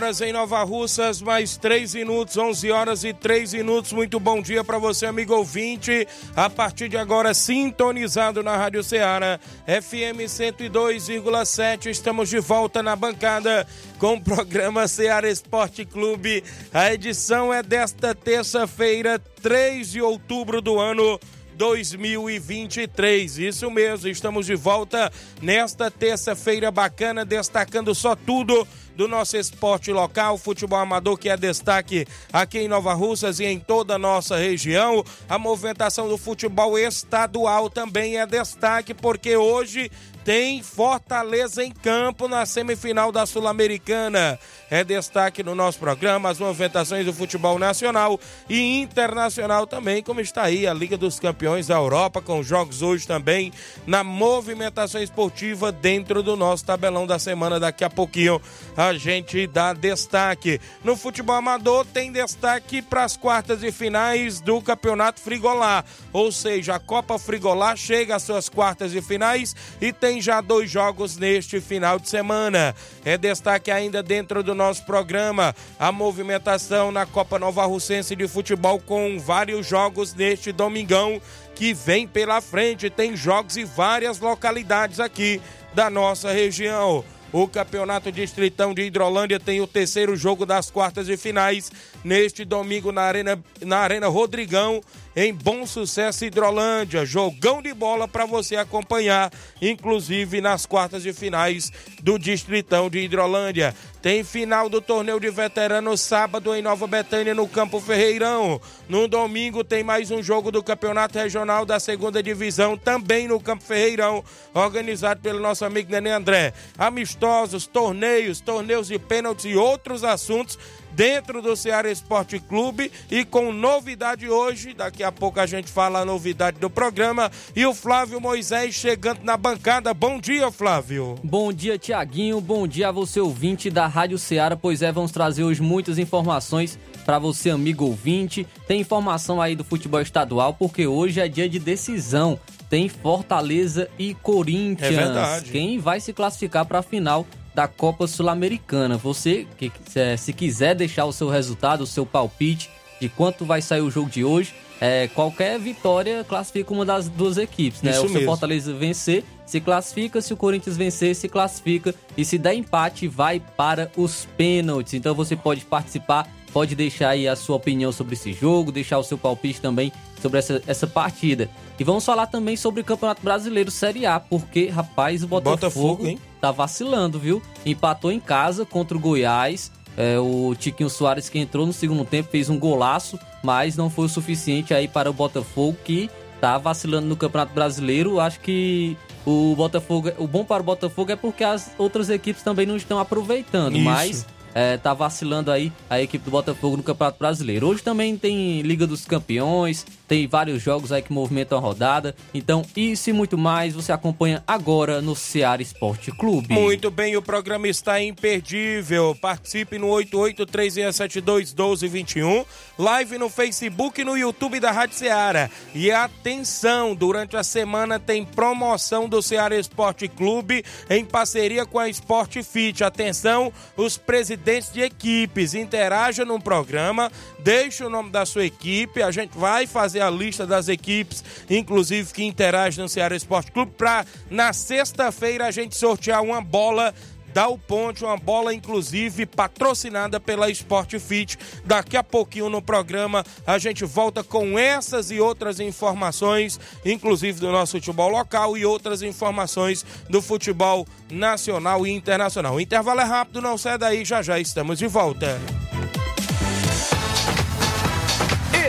[0.00, 3.92] Horas em Nova Russas, mais 3 minutos, 11 horas e 3 minutos.
[3.92, 6.08] Muito bom dia para você, amigo ouvinte.
[6.34, 11.90] A partir de agora, sintonizado na Rádio Ceará, FM 102,7.
[11.90, 13.66] Estamos de volta na bancada
[13.98, 16.42] com o programa Ceará Esporte Clube.
[16.72, 21.20] A edição é desta terça-feira, 3 de outubro do ano
[21.60, 23.36] 2023.
[23.38, 28.66] Isso mesmo, estamos de volta nesta terça-feira bacana, destacando só tudo
[28.96, 33.58] do nosso esporte local, futebol amador que é destaque aqui em Nova Russas e em
[33.58, 35.04] toda a nossa região.
[35.28, 39.90] A movimentação do futebol estadual também é destaque porque hoje
[40.24, 44.38] tem Fortaleza em campo na semifinal da Sul-Americana.
[44.70, 50.42] É destaque no nosso programa as movimentações do futebol nacional e internacional também, como está
[50.42, 53.52] aí a Liga dos Campeões da Europa, com jogos hoje também
[53.86, 57.58] na movimentação esportiva dentro do nosso tabelão da semana.
[57.58, 58.40] Daqui a pouquinho
[58.76, 60.60] a gente dá destaque.
[60.84, 66.76] No futebol amador tem destaque para as quartas e finais do Campeonato Frigolá, ou seja,
[66.76, 71.16] a Copa Frigolá chega às suas quartas e finais e tem tem já dois jogos
[71.16, 72.74] neste final de semana.
[73.04, 78.80] É destaque ainda dentro do nosso programa a movimentação na Copa Nova Russense de Futebol
[78.80, 81.22] com vários jogos neste domingão
[81.54, 82.90] que vem pela frente.
[82.90, 85.40] Tem jogos em várias localidades aqui
[85.74, 87.04] da nossa região.
[87.32, 91.70] O Campeonato Distritão de Hidrolândia tem o terceiro jogo das quartas de finais
[92.04, 94.80] neste domingo na Arena, na Arena Rodrigão,
[95.14, 97.04] em Bom Sucesso Hidrolândia.
[97.04, 101.72] Jogão de bola para você acompanhar, inclusive nas quartas de finais
[102.02, 103.74] do Distritão de Hidrolândia.
[104.00, 108.58] Tem final do torneio de veteranos sábado em Nova Betânia, no Campo Ferreirão.
[108.88, 113.62] No domingo tem mais um jogo do Campeonato Regional da Segunda Divisão, também no Campo
[113.62, 114.24] Ferreirão,
[114.54, 116.54] organizado pelo nosso amigo Nenê André.
[116.78, 120.58] Amistosos, torneios, torneios de pênaltis e outros assuntos
[120.92, 126.00] dentro do Ceará Esporte Clube e com novidade hoje, daqui a pouco a gente fala
[126.00, 129.92] a novidade do programa e o Flávio Moisés chegando na bancada.
[129.94, 131.16] Bom dia, Flávio.
[131.22, 132.40] Bom dia, Tiaguinho.
[132.40, 136.78] Bom dia a você ouvinte da Rádio Ceará, pois é, vamos trazer hoje muitas informações
[137.04, 138.46] para você, amigo ouvinte.
[138.66, 142.38] Tem informação aí do futebol estadual, porque hoje é dia de decisão.
[142.68, 144.92] Tem Fortaleza e Corinthians.
[144.92, 145.50] É verdade.
[145.50, 148.96] Quem vai se classificar para a final da Copa Sul-Americana.
[148.96, 149.72] Você, que
[150.18, 154.10] se quiser deixar o seu resultado, o seu palpite de quanto vai sair o jogo
[154.10, 157.90] de hoje, é, qualquer vitória classifica uma das duas equipes, né?
[157.90, 162.38] Isso se o Fortaleza vencer, se classifica, se o Corinthians vencer, se classifica e se
[162.38, 164.94] der empate, vai para os pênaltis.
[164.94, 169.04] Então você pode participar, pode deixar aí a sua opinião sobre esse jogo, deixar o
[169.04, 171.48] seu palpite também sobre essa, essa partida.
[171.78, 176.20] E vamos falar também sobre o Campeonato Brasileiro Série A, porque, rapaz, o Botafogo, Botafogo
[176.40, 177.42] tá vacilando, viu?
[177.64, 179.70] Empatou em casa contra o Goiás.
[179.96, 184.06] É, o Tiquinho Soares que entrou no segundo tempo fez um golaço, mas não foi
[184.06, 186.08] o suficiente aí para o Botafogo que
[186.40, 188.20] tá vacilando no Campeonato Brasileiro.
[188.20, 188.96] Acho que
[189.26, 192.98] o Botafogo, o bom para o Botafogo é porque as outras equipes também não estão
[192.98, 193.84] aproveitando, Isso.
[193.84, 197.68] mas é, tá vacilando aí a equipe do Botafogo no Campeonato Brasileiro.
[197.68, 202.16] Hoje também tem Liga dos Campeões, tem vários jogos aí que movimentam a rodada.
[202.34, 206.52] Então, isso e muito mais você acompanha agora no Ceará Esporte Clube.
[206.52, 209.14] Muito bem, o programa está imperdível.
[209.14, 212.44] Participe no 8836721221,
[212.76, 215.48] live no Facebook e no YouTube da Rádio Ceará.
[215.72, 221.88] E atenção, durante a semana tem promoção do Ceará Esporte Clube em parceria com a
[221.88, 222.82] Sport Fit.
[222.82, 229.12] Atenção, os presidentes de equipes, interaja no programa, deixe o nome da sua equipe, a
[229.12, 234.04] gente vai fazer a lista das equipes, inclusive que interagem no Ceará Esporte Clube, para
[234.30, 236.94] na sexta-feira a gente sortear uma bola
[237.32, 241.38] Dal Ponte, uma bola inclusive patrocinada pela Sport Fit.
[241.64, 247.50] Daqui a pouquinho no programa a gente volta com essas e outras informações, inclusive do
[247.50, 252.54] nosso futebol local e outras informações do futebol nacional e internacional.
[252.54, 255.38] O intervalo é rápido, não sai daí, já já estamos de volta.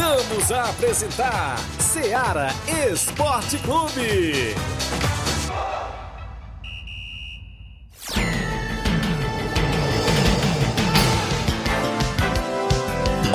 [0.00, 2.48] Voltamos a apresentar Seara
[2.90, 4.54] Esporte Clube.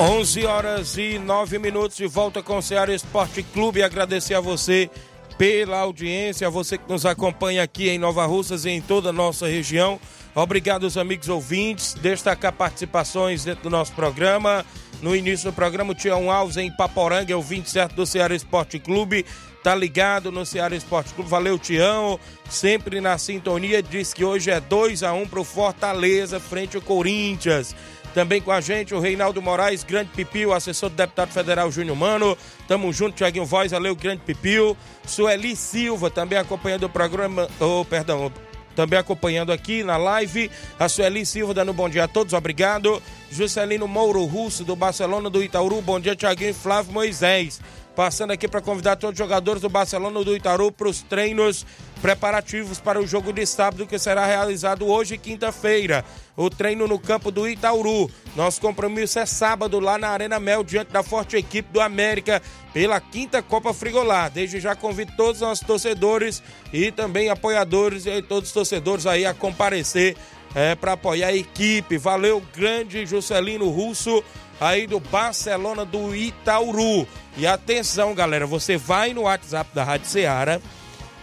[0.00, 3.84] 11 horas e 9 minutos de volta com o Ceará Esporte Clube.
[3.84, 4.90] Agradecer a você
[5.38, 9.12] pela audiência, a você que nos acompanha aqui em Nova Russas e em toda a
[9.12, 10.00] nossa região.
[10.34, 11.94] Obrigado aos amigos ouvintes.
[11.94, 14.66] Destacar participações dentro do nosso programa.
[15.02, 18.78] No início do programa, o Tião Alves em Paporanga, é o 27 do Ceará Esporte
[18.78, 19.26] Clube.
[19.62, 21.28] Tá ligado no Ceará Esporte Clube.
[21.28, 22.18] Valeu, Tião.
[22.48, 23.82] Sempre na sintonia.
[23.82, 27.74] Diz que hoje é 2 a 1 pro Fortaleza, frente ao Corinthians.
[28.14, 32.38] Também com a gente o Reinaldo Moraes, Grande Pipio, assessor do deputado federal Júnior Mano.
[32.66, 34.74] Tamo junto, Tiaguinho Voz, valeu, Grande Pipio.
[35.06, 37.46] Sueli Silva, também acompanhando o programa.
[37.60, 38.32] Oh, perdão,
[38.76, 40.50] também acompanhando aqui na live.
[40.78, 43.02] A Sueli Silva dando bom dia a todos, obrigado.
[43.32, 47.60] Juscelino Mouro Russo, do Barcelona do Itaúru, bom dia, Tiaguinho e Flávio Moisés.
[47.96, 51.64] Passando aqui para convidar todos os jogadores do Barcelona do Itaú para os treinos
[52.02, 56.04] preparativos para o jogo de sábado que será realizado hoje, quinta-feira.
[56.36, 58.10] O treino no campo do Itauru.
[58.36, 62.42] Nosso compromisso é sábado lá na Arena Mel, diante da forte equipe do América,
[62.74, 64.28] pela quinta Copa Frigolá.
[64.28, 69.24] Desde já convido todos os nossos torcedores e também apoiadores e todos os torcedores aí
[69.24, 70.14] a comparecer
[70.54, 71.96] é, para apoiar a equipe.
[71.96, 74.22] Valeu, grande Juscelino Russo
[74.60, 77.06] aí do Barcelona do Itauru.
[77.36, 80.60] E atenção, galera, você vai no WhatsApp da Rádio Ceará,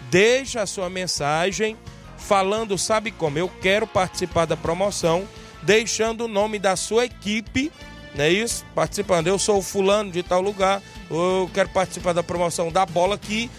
[0.10, 1.78] deixa a sua mensagem
[2.18, 3.38] falando, sabe como?
[3.38, 5.28] Eu quero participar da promoção,
[5.62, 7.72] deixando o nome da sua equipe,
[8.16, 8.64] não é isso?
[8.76, 13.16] Participando, eu sou o fulano de tal lugar, eu quero participar da promoção da bola
[13.16, 13.50] aqui,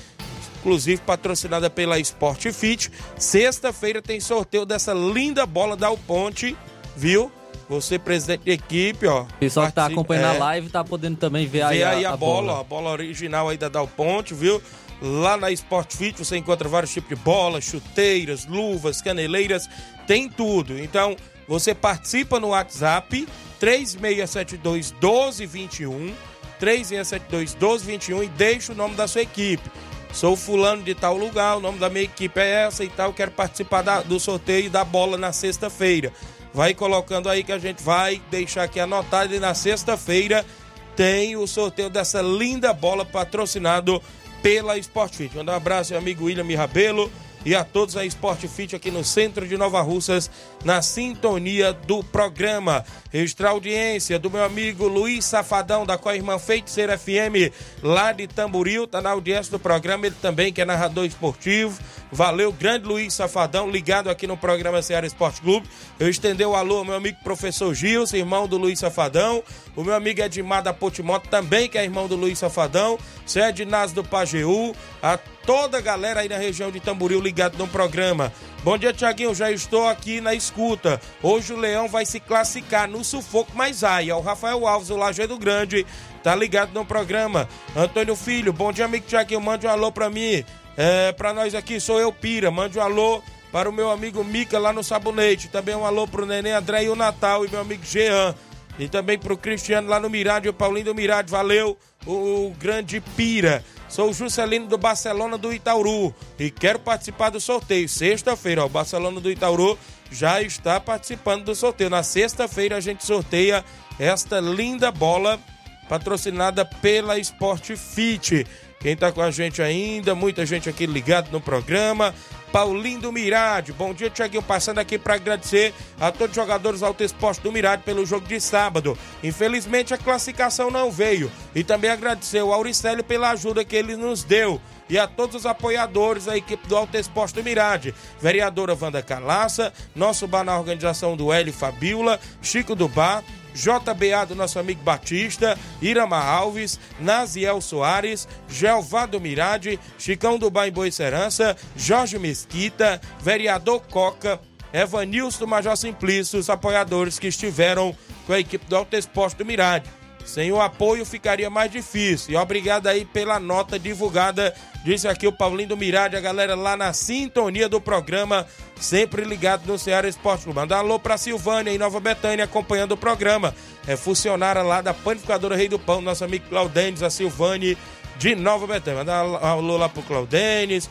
[0.61, 2.91] inclusive patrocinada pela Sport Fit.
[3.19, 6.57] Sexta-feira tem sorteio dessa linda bola da Ponte,
[6.97, 7.31] viu?
[7.69, 9.23] Você, presidente de equipe, ó.
[9.23, 12.11] O pessoal que tá acompanhando é, a live tá podendo também ver aí, aí a,
[12.11, 14.63] a, a bola, ó, a bola original aí da Dal Ponte, viu?
[15.03, 19.69] Lá na Sport Fit você encontra vários tipos de bolas, chuteiras, luvas, caneleiras,
[20.07, 20.79] tem tudo.
[20.79, 21.17] Então,
[21.49, 23.27] você participa no WhatsApp
[23.59, 26.15] 3672 1221,
[26.59, 29.69] 3672 1221 e deixa o nome da sua equipe.
[30.13, 33.33] Sou fulano de tal lugar, o nome da minha equipe é essa e tal, quero
[33.33, 36.13] participar da- do sorteio da bola na sexta-feira.
[36.55, 40.47] Vai colocando aí que a gente vai deixar aqui anotado e na sexta-feira
[40.95, 44.01] tem o sorteio dessa linda bola patrocinado
[44.41, 45.37] pela Sport Fit.
[45.37, 47.11] Manda um abraço ao amigo William Rabelo,
[47.45, 50.31] e a todos a Sport Fit aqui no centro de Nova Russas,
[50.65, 52.85] na sintonia do programa.
[53.13, 57.53] Registrar audiência do meu amigo Luiz Safadão, da Coirmã Feiticeira FM,
[57.83, 61.79] lá de Tamboril, tá na audiência do programa, ele também que é narrador esportivo.
[62.11, 65.69] Valeu, grande Luiz Safadão, ligado aqui no programa Ceará Esporte Clube.
[65.99, 69.43] Eu estendeu o alô ao meu amigo professor Gils, irmão do Luiz Safadão.
[69.75, 72.99] O meu amigo Edmar da Potimoto, também que é irmão do Luiz Safadão.
[73.27, 74.75] Sede Nas do Pajeú.
[75.03, 78.33] A toda a galera aí na região de Tamboril ligado no programa.
[78.65, 79.35] Bom dia, Tiaguinho.
[79.35, 80.99] Já estou aqui na escuta.
[81.23, 84.09] Hoje o Leão vai se classificar no sufoco, mas ai.
[84.09, 85.85] É o Rafael Alves, o Lajeado Grande,
[86.23, 87.47] tá ligado no programa.
[87.77, 89.43] Antônio Filho, bom dia, amigo Tiaguinho.
[89.43, 90.43] Mande um alô pra mim.
[90.79, 92.51] É, pra nós aqui, sou eu, Pira.
[92.51, 95.49] Mande um alô para o meu amigo Mica lá no Sabonete.
[95.49, 98.35] Também um alô pro Neném André e o Natal e meu amigo Jean.
[98.79, 101.31] E também pro Cristiano lá no Mirade, o Paulinho do Mirade.
[101.31, 103.63] Valeu, o grande Pira.
[103.95, 107.89] Sou o Juscelino do Barcelona do Itauru e quero participar do sorteio.
[107.89, 109.79] Sexta-feira, o Barcelona do Itauru
[110.11, 111.89] já está participando do sorteio.
[111.89, 113.65] Na sexta-feira a gente sorteia
[113.97, 115.39] esta linda bola
[115.89, 118.47] patrocinada pela Sport Fit.
[118.81, 122.15] Quem tá com a gente ainda, muita gente aqui ligado no programa.
[122.53, 123.73] Paulinho do Mirade.
[123.73, 124.41] Bom dia, Tiaguinho.
[124.41, 128.39] Passando aqui para agradecer a todos os jogadores Alto Esporte do Mirade pelo jogo de
[128.41, 128.97] sábado.
[129.25, 131.33] Infelizmente a classificação não veio.
[131.53, 134.61] E também agradecer ao Auricélio pela ajuda que ele nos deu.
[134.89, 137.93] E a todos os apoiadores da equipe do Alto Esporte do Mirade.
[138.21, 144.35] Vereadora Wanda Calaça, nosso bar na organização do Hélio Fabiola, Chico do Bar, JBA do
[144.35, 152.19] nosso amigo Batista, Irama Alves, Naziel Soares, Gelvado Mirade, Chicão do Bairro Boa Serança, Jorge
[152.19, 154.41] Mesquita, Vereador Coca,
[154.73, 157.97] Evanilson Major Simplício, os apoiadores que estiveram
[158.27, 159.89] com a equipe do Alto Esporte do Mirade.
[160.25, 162.33] Sem o apoio ficaria mais difícil.
[162.33, 164.55] E obrigado aí pela nota divulgada.
[164.85, 168.47] Disse aqui o Paulinho do Mirade, a galera lá na sintonia do programa,
[168.81, 170.59] sempre ligado no Ceará Esporte Clube.
[170.59, 173.55] Manda alô pra Silvânia em Nova Betânia acompanhando o programa.
[173.87, 177.77] É funcionária lá da Panificadora Rei do Pão, nosso amigo Claudênis, a Silvânia
[178.19, 179.01] de Nova Betânia.
[179.01, 180.91] Manda alô lá pro Claudênis.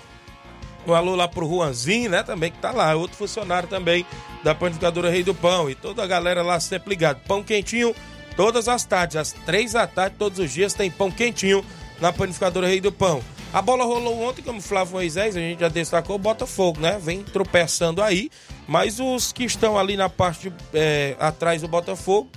[0.86, 2.24] Um alô lá pro Juanzinho, né?
[2.24, 4.06] Também que tá lá, outro funcionário também
[4.44, 5.70] da Panificadora Rei do Pão.
[5.70, 7.22] E toda a galera lá sempre ligado.
[7.26, 7.96] Pão quentinho
[8.36, 11.64] todas as tardes, às três da tarde, todos os dias, tem pão quentinho
[12.00, 13.22] na panificadora Rei do Pão.
[13.54, 17.00] A bola rolou ontem, como Flávio Moisés, a gente já destacou, o Botafogo, né?
[17.00, 18.32] Vem tropeçando aí,
[18.68, 22.30] mas os que estão ali na parte é, atrás do Botafogo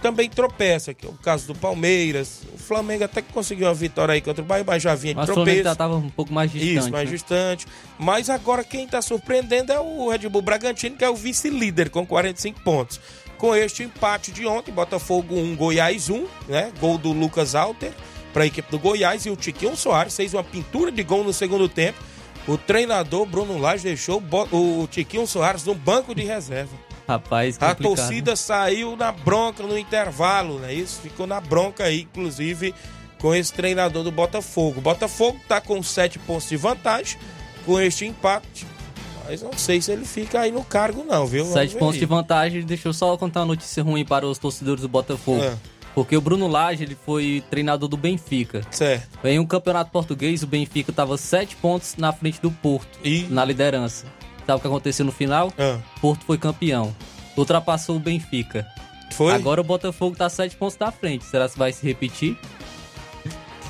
[0.00, 2.42] também tropeça, que é o caso do Palmeiras.
[2.54, 5.16] O Flamengo até que conseguiu uma vitória aí contra o Bahia, mas já vinha de
[5.16, 5.46] mas tropeço.
[5.46, 6.78] Mas o Flamengo estava um pouco mais distante.
[6.78, 7.16] Isso, mais né?
[7.16, 7.66] distante.
[7.98, 12.06] Mas agora quem está surpreendendo é o Red Bull Bragantino, que é o vice-líder com
[12.06, 13.00] 45 pontos
[13.36, 16.72] com este empate de ontem, Botafogo 1, Goiás 1, né?
[16.80, 17.92] Gol do Lucas Alter
[18.32, 21.32] para a equipe do Goiás e o Tiquinho Soares fez uma pintura de gol no
[21.32, 21.98] segundo tempo.
[22.46, 26.76] O treinador Bruno Lage deixou o Tiquinho Soares no banco de reserva.
[27.08, 30.74] Rapaz, a torcida saiu na bronca no intervalo, né?
[30.74, 32.74] Isso ficou na bronca aí, inclusive
[33.18, 34.78] com esse treinador do Botafogo.
[34.78, 37.18] O Botafogo tá com sete pontos de vantagem
[37.64, 38.66] com este empate
[39.28, 41.44] mas não sei se ele fica aí no cargo, não, viu?
[41.44, 42.00] Sete pontos aí.
[42.00, 42.62] de vantagem.
[42.62, 45.42] Deixa eu só contar uma notícia ruim para os torcedores do Botafogo.
[45.42, 45.56] É.
[45.94, 48.60] Porque o Bruno Lage ele foi treinador do Benfica.
[48.70, 49.18] Certo.
[49.24, 53.22] Em um campeonato português, o Benfica estava sete pontos na frente do Porto, e?
[53.30, 54.06] na liderança.
[54.46, 55.52] Sabe o que aconteceu no final?
[55.56, 55.78] É.
[56.00, 56.94] Porto foi campeão.
[57.36, 58.66] Ultrapassou o Benfica.
[59.12, 59.32] Foi?
[59.32, 61.24] Agora o Botafogo está sete pontos da frente.
[61.24, 62.36] Será que vai se repetir?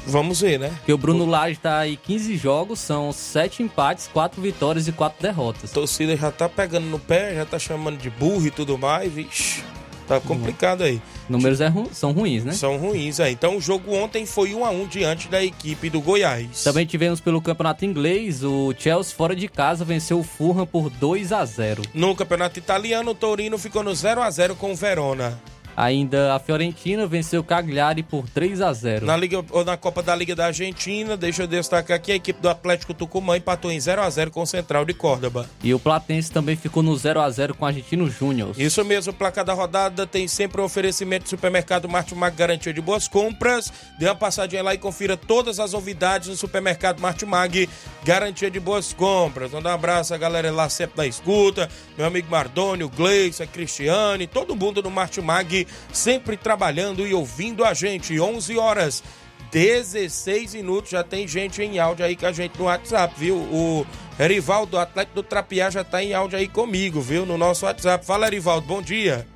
[0.07, 0.69] Vamos ver, né?
[0.77, 5.21] Porque o Bruno Lage tá aí 15 jogos, são 7 empates, 4 vitórias e 4
[5.21, 5.71] derrotas.
[5.71, 9.13] A torcida já tá pegando no pé, já tá chamando de burro e tudo mais,
[9.13, 9.63] vixe.
[10.07, 11.03] Tá complicado aí.
[11.29, 12.53] Números é ru são ruins, né?
[12.53, 13.29] São ruins, é.
[13.31, 16.63] Então o jogo ontem foi 1 a 1 diante da equipe do Goiás.
[16.63, 21.33] Também tivemos pelo Campeonato Inglês, o Chelsea fora de casa venceu o Fulham por 2
[21.33, 21.83] a 0.
[21.93, 25.41] No Campeonato Italiano, o Torino ficou no 0 a 0 com o Verona.
[25.77, 29.05] Ainda a Fiorentina venceu o Cagliari por 3 a 0.
[29.05, 32.41] Na Liga ou na Copa da Liga da Argentina, deixa eu destacar aqui a equipe
[32.41, 35.49] do Atlético Tucumã empatou em 0 a 0 com o Central de Córdoba.
[35.63, 38.55] E o Platense também ficou no 0 a 0 com o Argentino Júnior.
[38.57, 42.73] Isso mesmo, o placar da rodada tem sempre o um oferecimento do supermercado Martimag garantia
[42.73, 43.71] de boas compras.
[43.99, 47.69] Dê uma passadinha lá e confira todas as novidades no supermercado Martimag,
[48.03, 49.53] garantia de boas compras.
[49.53, 51.69] Manda um abraço a galera lá sempre na escuta,
[51.99, 57.75] meu amigo Mardônio, Gleice, a Cristiane, todo mundo no Martimag sempre trabalhando e ouvindo a
[57.75, 58.19] gente.
[58.19, 59.03] 11 horas
[59.51, 63.37] 16 minutos, já tem gente em áudio aí com a gente no WhatsApp, viu?
[63.37, 63.87] O
[64.19, 67.25] Erivaldo, do Atlético do Trapiá, já tá em áudio aí comigo, viu?
[67.25, 68.05] No nosso WhatsApp.
[68.05, 69.27] Fala, Erivaldo, bom dia.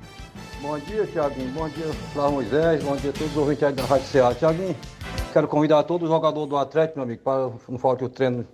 [0.61, 1.49] Bom dia, Tiaguinho.
[1.51, 2.83] Bom dia, Flávio Moisés.
[2.83, 4.35] Bom dia a todos os ouvintes aí da Rádio Ceará.
[4.35, 4.75] Tiaguinho,
[5.33, 8.45] quero convidar todos os jogadores do Atlético, meu amigo, para não falte o treino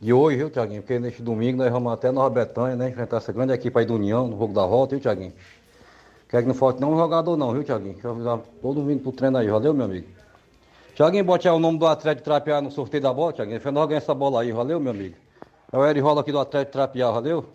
[0.00, 0.80] de hoje, viu, Tiaguinho?
[0.80, 2.88] Porque neste domingo nós vamos até Nova Betânia, né?
[2.88, 5.32] Enfrentar essa grande equipe aí do União, no jogo da volta, viu, Tiaguinho?
[6.28, 7.94] Quer que não não um jogador não, viu, Tiaguinho?
[7.94, 10.06] Quero avisar todo mundo pro treino aí, valeu, meu amigo?
[10.94, 13.60] Tiaguinho, bote aí o nome do Atlético Trapear no sorteio da bola, Tiaguinho.
[13.60, 15.14] Foi nós ganhar essa bola aí, valeu, meu amigo?
[15.72, 17.46] É o Erivaldo aqui do Atlético Trapear, valeu?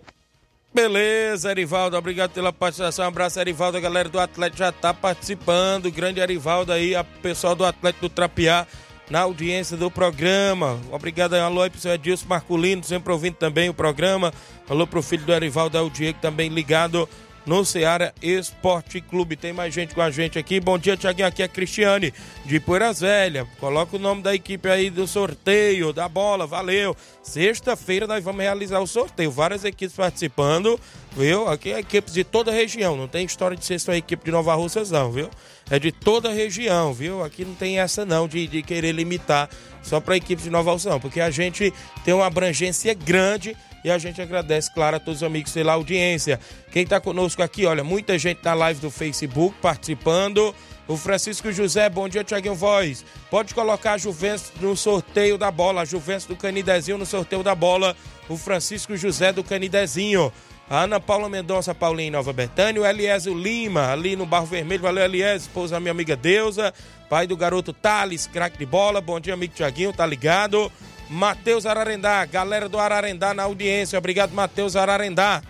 [0.73, 3.05] Beleza, Erivaldo, obrigado pela participação.
[3.05, 3.77] Um abraço, Erivaldo.
[3.77, 5.91] A galera do Atlético já tá participando.
[5.91, 8.65] Grande Erivaldo aí, a pessoal do Atlético do Trapiá
[9.07, 10.79] na audiência do programa.
[10.91, 14.33] Obrigado aí, alô aí pro seu Edilson Marculino, sempre ouvindo também o programa.
[14.67, 17.07] Alô pro filho do Erivaldo, é o Diego, também ligado
[17.45, 19.35] no Ceará Esporte Clube.
[19.35, 20.59] Tem mais gente com a gente aqui.
[20.59, 21.27] Bom dia, Tiaguinho.
[21.27, 22.13] Aqui é Cristiane
[22.45, 23.47] de Poeiras Velha.
[23.59, 26.47] Coloca o nome da equipe aí do sorteio, da bola.
[26.47, 26.95] Valeu.
[27.21, 29.31] Sexta-feira nós vamos realizar o sorteio.
[29.31, 30.79] Várias equipes participando,
[31.15, 31.47] viu?
[31.47, 32.95] Aqui é equipes de toda a região.
[32.95, 35.29] Não tem história de ser só equipe de Nova Russas, não, viu?
[35.69, 37.23] É de toda a região, viu?
[37.23, 39.49] Aqui não tem essa não de, de querer limitar
[39.81, 40.99] só para a equipe de Nova Russas, não.
[40.99, 41.73] Porque a gente
[42.03, 46.39] tem uma abrangência grande e a gente agradece, claro, a todos os amigos pela audiência.
[46.71, 50.55] Quem está conosco aqui, olha, muita gente na live do Facebook participando.
[50.87, 53.05] O Francisco José, bom dia, Tiaguinho Voz.
[53.29, 57.55] Pode colocar a Juventus no sorteio da bola, a Juventus do Canidezinho no sorteio da
[57.55, 57.95] bola.
[58.27, 60.31] O Francisco José do Canidezinho.
[60.69, 62.81] A Ana Paula Mendonça, Paulinho Nova Betânia.
[62.81, 64.81] O Eliésio Lima, ali no Barro Vermelho.
[64.81, 66.73] Valeu, Eliésio, esposa da minha amiga Deusa.
[67.09, 68.99] Pai do garoto Thales, craque de bola.
[68.99, 70.71] Bom dia, amigo Tiaguinho, tá ligado?
[71.13, 73.99] Matheus Ararendá, galera do Ararendá na audiência.
[73.99, 75.43] Obrigado, Matheus Ararendá.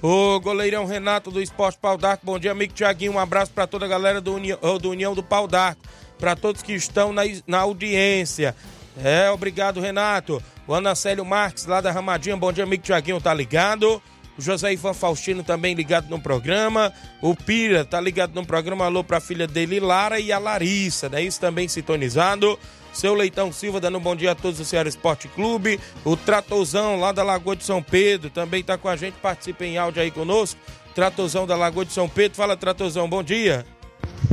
[0.00, 2.24] O goleirão Renato do Esporte Pau d'Arco.
[2.24, 3.14] Bom dia, amigo Tiaguinho.
[3.14, 5.82] Um abraço para toda a galera do União do, União do Pau d'Arco.
[6.20, 8.54] Para todos que estão na, na audiência.
[9.02, 10.40] É, obrigado, Renato.
[10.68, 12.36] O Anacélio Marques, lá da Ramadinha.
[12.36, 13.20] Bom dia, amigo Tiaguinho.
[13.20, 14.00] Tá ligado?
[14.38, 16.92] José Ivan Faustino também ligado no programa.
[17.20, 18.84] O Pira tá ligado no programa.
[18.84, 21.22] Alô pra filha dele, Lara e a Larissa, né?
[21.22, 22.58] Isso também sintonizado.
[22.92, 25.78] Seu Leitão Silva dando um bom dia a todos do Ceará Esporte Clube.
[26.04, 29.14] O Tratozão lá da Lagoa de São Pedro também tá com a gente.
[29.14, 30.58] Participa em áudio aí conosco.
[30.94, 32.36] Tratozão da Lagoa de São Pedro.
[32.36, 33.66] Fala, Tratozão, bom dia.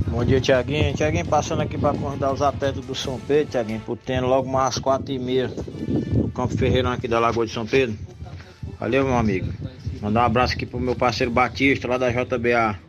[0.08, 0.96] Bom dia, Tiaguinho.
[0.96, 4.78] Tiaguinho passando aqui para convidar os atletas do São Pedro, Tiaguinho, por tendo logo umas
[4.78, 5.52] quatro e meia
[5.88, 7.98] no Campo Ferreirão aqui da Lagoa de São Pedro.
[8.80, 9.54] Valeu, meu amigo.
[10.02, 12.80] Mandar um abraço aqui pro meu parceiro Batista, lá da JBA.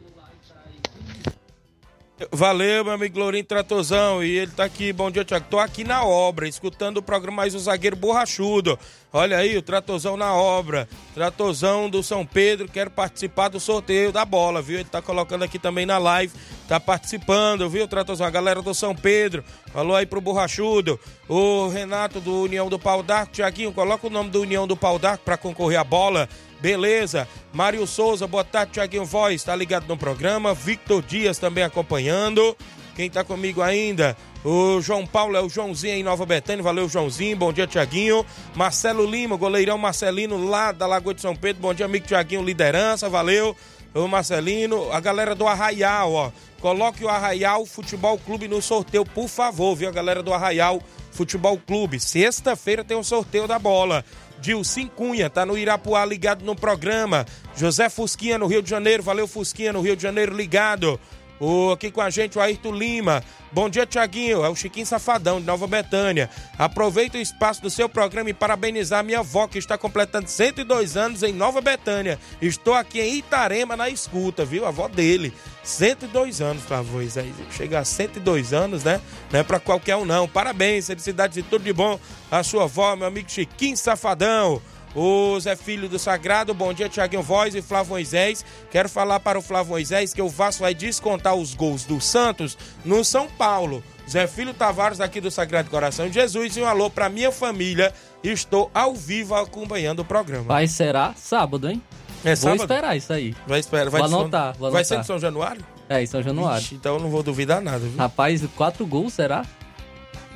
[2.32, 4.24] Valeu, meu amigo Lourinho Tratozão.
[4.24, 4.90] E ele tá aqui.
[4.90, 5.46] Bom dia, Tiago.
[5.50, 8.78] Tô aqui na obra, escutando o programa mais o zagueiro borrachudo.
[9.12, 10.88] Olha aí, o Tratozão na obra.
[11.14, 14.78] Tratozão do São Pedro, quero participar do sorteio da bola, viu?
[14.78, 16.32] Ele tá colocando aqui também na live.
[16.66, 18.26] Tá participando, viu, Tratozão?
[18.26, 19.44] A galera do São Pedro.
[19.70, 20.98] Falou aí pro borrachudo.
[21.28, 23.32] O Renato do União do Pau d'Arco.
[23.32, 26.26] Tiaguinho, coloca o nome do União do Pau d'Arco pra concorrer à bola.
[26.60, 27.28] Beleza.
[27.52, 30.54] Mário Souza, boa tarde, Tiaguinho Voz, tá ligado no programa.
[30.54, 32.56] Victor Dias também acompanhando.
[32.94, 34.16] Quem tá comigo ainda?
[34.42, 36.62] O João Paulo é o Joãozinho em Nova Betânia.
[36.62, 37.36] Valeu, Joãozinho.
[37.36, 38.24] Bom dia, Tiaguinho.
[38.54, 41.60] Marcelo Lima, goleirão Marcelino lá da Lagoa de São Pedro.
[41.60, 43.08] Bom dia, amigo Tiaguinho, liderança.
[43.08, 43.54] Valeu.
[43.92, 46.30] O Marcelino, a galera do Arraial, ó.
[46.60, 49.88] Coloque o Arraial Futebol Clube no sorteio, por favor, viu?
[49.88, 51.98] A galera do Arraial Futebol Clube.
[51.98, 54.04] Sexta-feira tem um sorteio da bola.
[54.46, 57.26] Dilcim Cunha, tá no Irapuá ligado no programa.
[57.58, 61.00] José Fusquinha no Rio de Janeiro, valeu Fusquinha no Rio de Janeiro ligado.
[61.38, 63.22] O, aqui com a gente o Ayrton Lima.
[63.52, 64.44] Bom dia, Tiaguinho.
[64.44, 66.30] É o Chiquinho Safadão, de Nova Betânia.
[66.58, 71.22] Aproveita o espaço do seu programa e parabenizar minha avó, que está completando 102 anos
[71.22, 72.18] em Nova Betânia.
[72.40, 74.64] Estou aqui em Itarema na escuta, viu?
[74.64, 75.32] A avó dele.
[75.62, 77.32] 102 anos voz aí.
[77.50, 79.00] Chegar a 102 anos, né?
[79.30, 80.28] Não é pra qualquer um, não.
[80.28, 81.98] Parabéns, felicidades e tudo de bom.
[82.30, 84.60] A sua avó, meu amigo Chiquinho Safadão.
[84.98, 88.42] O Zé Filho do Sagrado, bom dia, Tiaguinho Voz e Flávio Moisés.
[88.70, 92.56] Quero falar para o Flávio Moisés que o Vasco vai descontar os gols do Santos
[92.82, 93.84] no São Paulo.
[94.08, 97.92] Zé Filho Tavares, aqui do Sagrado Coração de Jesus, e um alô para minha família.
[98.24, 100.44] Estou ao vivo acompanhando o programa.
[100.44, 101.82] Vai será sábado, hein?
[102.24, 102.60] É Vou sábado?
[102.62, 103.34] esperar isso aí.
[103.46, 103.90] Vai esperar.
[103.90, 104.84] Vai Vou São- anotar, vou Vai anotar.
[104.84, 105.62] ser de São Januário?
[105.90, 106.62] É, em São Januário.
[106.64, 107.98] Ixi, então eu não vou duvidar nada, viu?
[107.98, 109.44] Rapaz, quatro gols, será?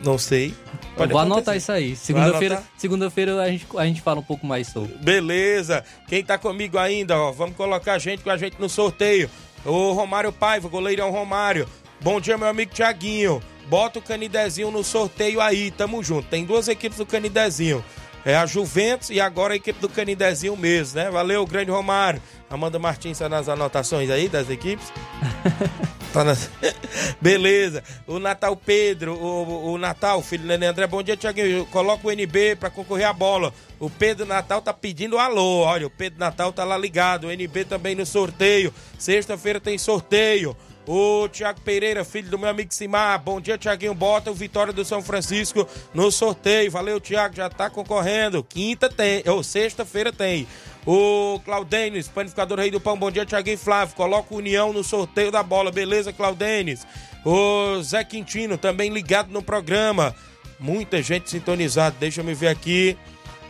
[0.03, 0.55] Não sei.
[0.97, 1.57] Pode Vou anotar acontecer.
[1.59, 1.97] isso aí.
[1.97, 2.73] Segunda-feira anotar?
[2.77, 4.95] segunda-feira a gente, a gente fala um pouco mais sobre.
[4.97, 5.85] Beleza.
[6.09, 9.29] Quem tá comigo ainda, ó, vamos colocar a gente com a gente no sorteio.
[9.65, 11.67] O Romário Paiva, goleirão Romário.
[12.01, 13.43] Bom dia, meu amigo Tiaguinho.
[13.69, 16.29] Bota o Canidezinho no sorteio aí, tamo junto.
[16.29, 17.85] Tem duas equipes do Canidezinho.
[18.25, 21.11] É a Juventus e agora a equipe do Canidezinho mesmo, né?
[21.11, 22.21] Valeu, grande Romário.
[22.51, 24.93] Amanda Martins tá nas anotações aí das equipes.
[26.13, 26.51] Tá nas-
[27.23, 27.85] Beleza.
[28.05, 31.65] O Natal Pedro, o, o Natal, filho do Nenê André, bom dia, Tiaguinho.
[31.67, 33.55] Coloca o NB pra concorrer à bola.
[33.79, 35.61] O Pedro Natal tá pedindo alô.
[35.61, 37.29] Olha, o Pedro Natal tá lá ligado.
[37.29, 38.75] O NB também no sorteio.
[38.99, 40.57] Sexta-feira tem sorteio.
[40.93, 43.23] O Tiago Pereira, filho do meu amigo Simar.
[43.23, 43.95] Bom dia, Tiaguinho.
[43.95, 46.69] Bota o Vitória do São Francisco no sorteio.
[46.69, 47.37] Valeu, Tiago.
[47.37, 48.43] Já tá concorrendo.
[48.43, 50.49] Quinta tem, ou sexta-feira tem.
[50.85, 52.99] O Claudênis, panificador Rei do Pão.
[52.99, 53.95] Bom dia, Tiaguinho Flávio.
[53.95, 55.71] Coloca o União no sorteio da bola.
[55.71, 56.85] Beleza, Claudênis?
[57.25, 60.13] O Zé Quintino, também ligado no programa.
[60.59, 61.95] Muita gente sintonizada.
[62.01, 62.99] Deixa eu me ver aqui.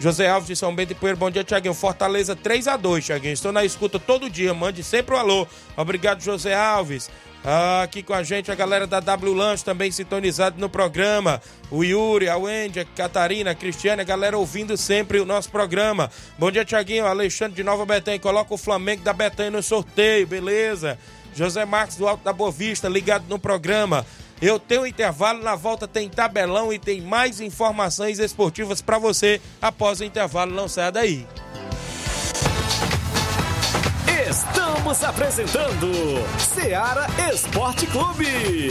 [0.00, 1.74] José Alves de São Bento e Poeira, bom dia, Tiaguinho.
[1.74, 3.34] Fortaleza 3 a 2 Tiaguinho.
[3.34, 5.46] Estou na escuta todo dia, mande sempre o um alô.
[5.76, 7.10] Obrigado, José Alves.
[7.44, 11.42] Ah, aqui com a gente a galera da W Lanche também sintonizado no programa.
[11.70, 16.10] O Yuri, a Wendy, a Catarina, a Cristiane, a galera ouvindo sempre o nosso programa.
[16.38, 17.04] Bom dia, Tiaguinho.
[17.04, 18.18] Alexandre de Nova Betânia.
[18.18, 20.98] Coloca o Flamengo da Betânia no sorteio, beleza?
[21.34, 24.06] José Marcos do Alto da Boa Vista, ligado no programa.
[24.40, 30.00] Eu tenho intervalo, na volta tem tabelão e tem mais informações esportivas para você após
[30.00, 30.54] o intervalo.
[30.54, 31.26] Não saia daí.
[34.30, 35.90] Estamos apresentando
[36.38, 38.70] Seara Esporte Clube.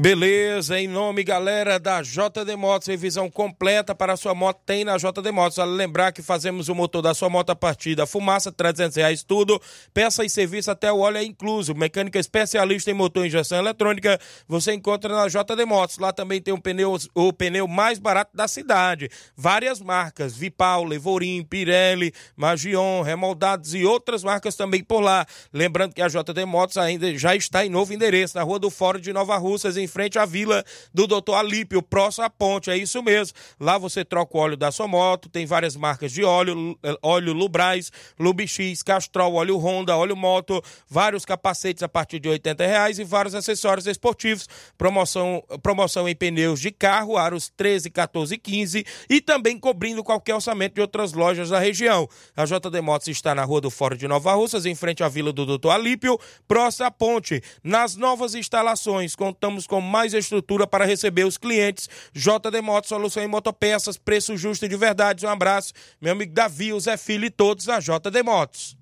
[0.00, 4.96] Beleza, em nome, galera, da JD Motos, revisão completa para a sua moto tem na
[4.96, 5.56] JD Motos.
[5.56, 9.24] Vale lembrar que fazemos o motor da sua moto a partir da fumaça, 300 reais
[9.24, 9.60] tudo,
[9.92, 11.74] peça e serviço até o óleo é incluso.
[11.74, 15.98] Mecânica especialista em motor e injeção eletrônica, você encontra na JD Motos.
[15.98, 19.10] Lá também tem um pneu, o pneu mais barato da cidade.
[19.36, 25.26] Várias marcas, Vipal, Levorim, Pirelli, Magion, Remoldados e outras marcas também por lá.
[25.52, 29.00] Lembrando que a JD Motos ainda já está em novo endereço, na Rua do Fórum
[29.00, 33.02] de Nova Russas, em frente à vila do Doutor Alípio, próximo à ponte, é isso
[33.02, 33.36] mesmo.
[33.58, 37.90] Lá você troca o óleo da sua moto, tem várias marcas de óleo, óleo Lubrais,
[38.18, 43.34] Lubix, Castrol, óleo Honda, óleo Moto, vários capacetes a partir de 80 reais e vários
[43.34, 44.46] acessórios esportivos,
[44.76, 50.34] promoção, promoção em pneus de carro, aros 13, 14 e 15 e também cobrindo qualquer
[50.34, 52.08] orçamento de outras lojas da região.
[52.36, 55.32] A JD Motos está na Rua do Fórum de Nova Russas, em frente à vila
[55.32, 57.42] do Doutor Alípio, próximo à ponte.
[57.62, 61.88] Nas novas instalações, contamos com mais estrutura para receber os clientes.
[62.12, 65.26] JD Motos, solução em motopeças, preço justo e de verdade.
[65.26, 68.76] Um abraço, meu amigo Davi, o Zé Filho e todos da JD Motos.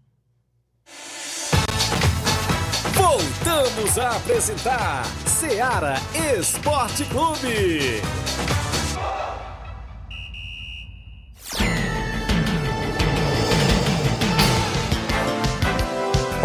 [2.94, 5.96] Voltamos a apresentar Seara
[6.38, 8.00] Esporte Clube.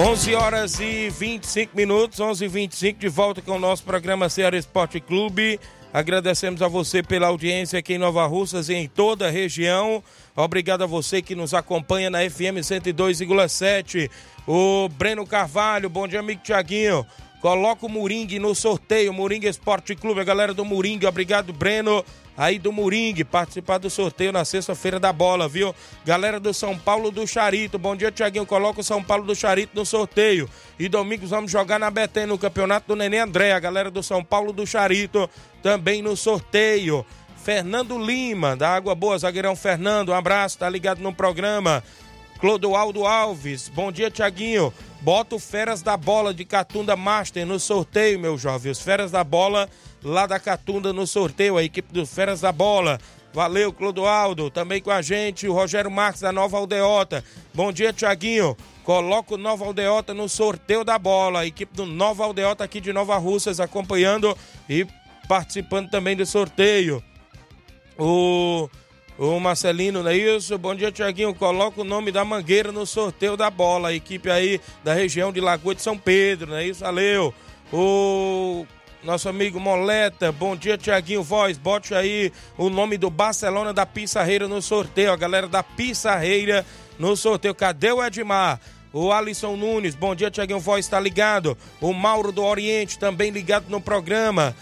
[0.03, 4.57] 11 horas e 25 minutos, 11 e 25 de volta com o nosso programa Ceará
[4.57, 5.59] Esporte Clube.
[5.93, 10.03] Agradecemos a você pela audiência aqui em Nova Russas e em toda a região.
[10.35, 14.09] Obrigado a você que nos acompanha na FM 102,7.
[14.47, 17.05] O Breno Carvalho, bom dia, amigo Tiaguinho.
[17.41, 21.07] Coloca o Moringue no sorteio, Moringue Esporte Clube, a galera do Moringue.
[21.07, 22.05] Obrigado, Breno
[22.37, 25.75] aí do Moringue, participar do sorteio na sexta-feira da bola, viu?
[26.05, 28.45] Galera do São Paulo do Charito, bom dia, Tiaguinho.
[28.45, 30.49] Coloca o São Paulo do Charito no sorteio.
[30.79, 33.53] E domingo vamos jogar na Betém no campeonato do Nenê André.
[33.53, 35.29] A galera do São Paulo do Charito
[35.61, 37.05] também no sorteio.
[37.43, 41.83] Fernando Lima, da Água Boa, zagueirão Fernando, um abraço, tá ligado no programa.
[42.41, 44.73] Clodoaldo Alves, bom dia, Tiaguinho.
[45.01, 48.71] Bota o Feras da Bola de Catunda Master no sorteio, meu jovem.
[48.71, 49.69] Os Feras da Bola
[50.03, 52.99] lá da Catunda no sorteio, a equipe dos Feras da Bola.
[53.31, 54.49] Valeu, Clodoaldo.
[54.49, 57.23] Também com a gente, o Rogério Marques da Nova Aldeota.
[57.53, 58.57] Bom dia, Tiaguinho.
[58.83, 61.41] Coloca o Nova Aldeota no sorteio da bola.
[61.41, 64.35] A equipe do Nova Aldeota aqui de Nova Russas acompanhando
[64.67, 64.87] e
[65.27, 67.03] participando também do sorteio.
[67.99, 68.67] O,
[69.17, 70.57] o Marcelino, não é isso?
[70.57, 71.33] Bom dia, Tiaguinho.
[71.33, 73.89] Coloca o nome da Mangueira no sorteio da bola.
[73.89, 76.81] A equipe aí da região de Lagoa de São Pedro, não é isso?
[76.81, 77.33] Valeu.
[77.71, 78.65] O
[79.03, 80.31] nosso amigo Moleta.
[80.31, 81.57] Bom dia, Tiaguinho Voz.
[81.57, 85.11] Bote aí o nome do Barcelona da Pissarreira no sorteio.
[85.11, 86.65] A galera da Pissarreira
[86.97, 87.53] no sorteio.
[87.53, 88.59] Cadê o Edmar?
[88.93, 91.57] O Alisson Nunes, bom dia, Tiaguinho Voz, está ligado.
[91.79, 94.53] O Mauro do Oriente, também ligado no programa.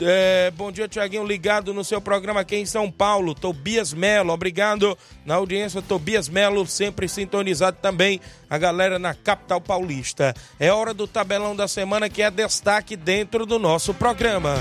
[0.00, 3.34] É, bom dia, Tiaguinho, ligado no seu programa aqui em São Paulo.
[3.34, 5.82] Tobias Melo, obrigado na audiência.
[5.82, 8.20] Tobias Melo, sempre sintonizado também.
[8.48, 10.34] A galera na capital paulista.
[10.58, 14.54] É hora do tabelão da semana que é destaque dentro do nosso programa.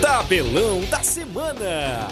[0.00, 2.08] Tabelão da semana.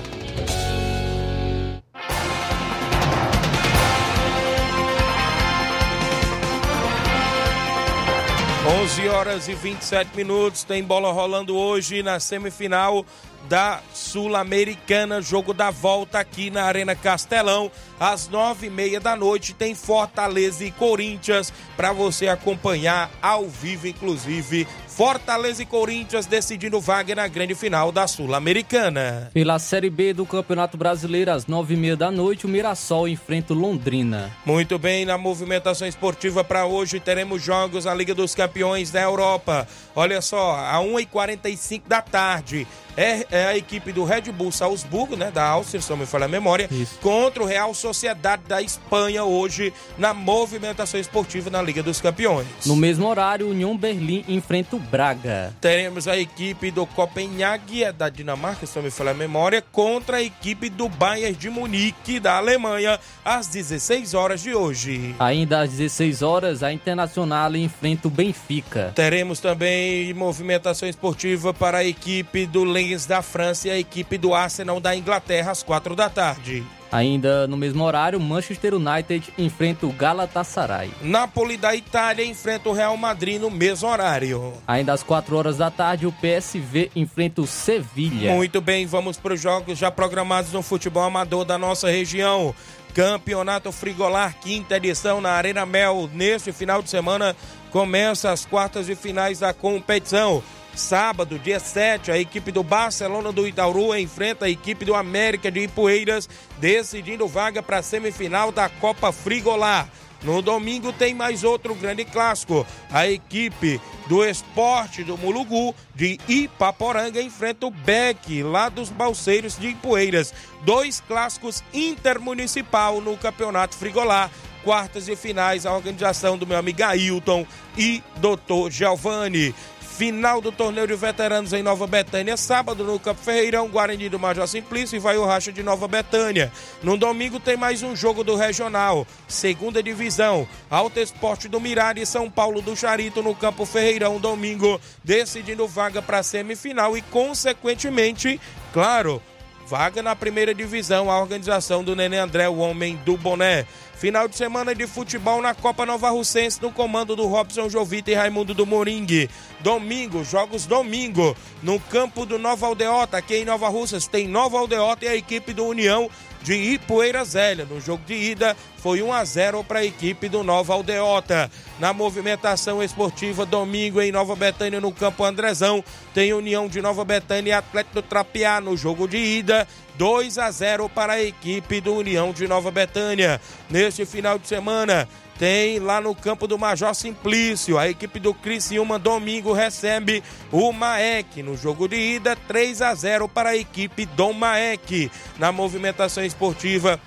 [8.67, 13.07] 11 horas e 27 minutos, tem bola rolando hoje na semifinal
[13.49, 19.55] da Sul-Americana, jogo da volta aqui na Arena Castelão, às nove e meia da noite,
[19.55, 27.15] tem Fortaleza e Corinthians para você acompanhar ao vivo, inclusive Fortaleza e Corinthians decidindo vaga
[27.15, 29.31] na grande final da Sul-Americana.
[29.35, 33.53] Pela Série B do Campeonato Brasileiro, às nove e meia da noite, o Mirassol enfrenta
[33.53, 34.31] o Londrina.
[34.47, 39.69] Muito bem, na movimentação esportiva para hoje teremos jogos na Liga dos Campeões da Europa.
[39.97, 45.31] Olha só, a 1h45 da tarde, é, é, a equipe do Red Bull Salzburgo, né,
[45.31, 46.99] da Áustria, se não me falha a memória, Isso.
[47.01, 52.47] contra o Real Sociedade da Espanha hoje na movimentação esportiva na Liga dos Campeões.
[52.67, 55.55] No mesmo horário, União Berlim enfrenta o Braga.
[55.63, 60.19] Teremos a equipe do Copenhague, é da Dinamarca, se não me falha a memória, contra
[60.19, 65.15] a equipe do Bayern de Munique, da Alemanha, às 16 horas de hoje.
[65.19, 68.93] Ainda às 16 horas, a Internacional enfrenta o Benfica.
[68.95, 74.35] Teremos também movimentação esportiva para a equipe do Lens da França e a equipe do
[74.35, 76.65] Arsenal da Inglaterra às quatro da tarde.
[76.91, 80.91] Ainda no mesmo horário, Manchester United enfrenta o Galatasaray.
[81.03, 84.53] Napoli da Itália enfrenta o Real Madrid no mesmo horário.
[84.67, 88.33] Ainda às 4 horas da tarde, o PSV enfrenta o Sevilha.
[88.33, 92.55] Muito bem, vamos para os jogos já programados no futebol amador da nossa região.
[92.97, 96.09] Campeonato Frigolar, quinta edição na Arena Mel.
[96.15, 97.37] Neste final de semana
[97.71, 100.43] começa as quartas de finais da competição.
[100.75, 105.61] Sábado, dia 7, a equipe do Barcelona do Itaúru enfrenta a equipe do América de
[105.61, 109.91] Ipueiras, decidindo vaga para a semifinal da Copa Frigolar.
[110.23, 112.67] No domingo tem mais outro grande clássico.
[112.91, 119.69] A equipe do Esporte do Mulugu de Ipaporanga enfrenta o Beck, lá dos Balseiros de
[119.69, 120.33] Ipueiras.
[120.63, 124.31] Dois clássicos intermunicipal no Campeonato Frigolar.
[124.65, 127.47] Quartas e finais, a organização do meu amigo Ailton
[127.79, 128.69] e Dr.
[128.69, 129.55] Giovanni.
[129.97, 134.47] Final do torneio de veteranos em Nova Betânia, sábado no Campo Ferreirão, Guarani do Major
[134.47, 136.53] Simplício e vai o Racha de Nova Betânia.
[136.83, 142.05] No domingo tem mais um jogo do Regional, segunda divisão, Alto Esporte do Mirade e
[142.05, 148.39] São Paulo do Charito no Campo Ferreirão, domingo, decidindo vaga para semifinal e, consequentemente,
[148.75, 149.23] claro,
[149.67, 153.67] vaga na primeira divisão, a organização do Nenê André, o homem do boné.
[153.97, 158.15] Final de semana de futebol na Copa Nova Russense, no comando do Robson Jovita e
[158.15, 159.31] Raimundo do Moringue.
[159.61, 165.07] Domingo, jogos domingo, no campo do Nova Aldeota, aqui em Nova Russas, tem Nova Aldeota
[165.07, 166.11] e a equipe do União
[166.43, 167.65] de Ipueira Zélia.
[167.65, 171.51] No jogo de ida, foi 1 a 0 para a equipe do Nova Aldeota.
[171.81, 175.83] Na movimentação esportiva, domingo em Nova Betânia, no campo Andrezão,
[176.13, 178.61] tem União de Nova Betânia e Atlético do Trapiá.
[178.61, 183.41] No jogo de ida, 2 a 0 para a equipe do União de Nova Betânia.
[183.71, 187.79] Neste final de semana, tem lá no campo do Major Simplício.
[187.79, 191.43] A equipe do Criciúma domingo recebe o Maek.
[191.43, 195.11] No jogo de ida, 3 a 0 para a equipe do Maek.
[195.39, 196.99] Na movimentação esportiva,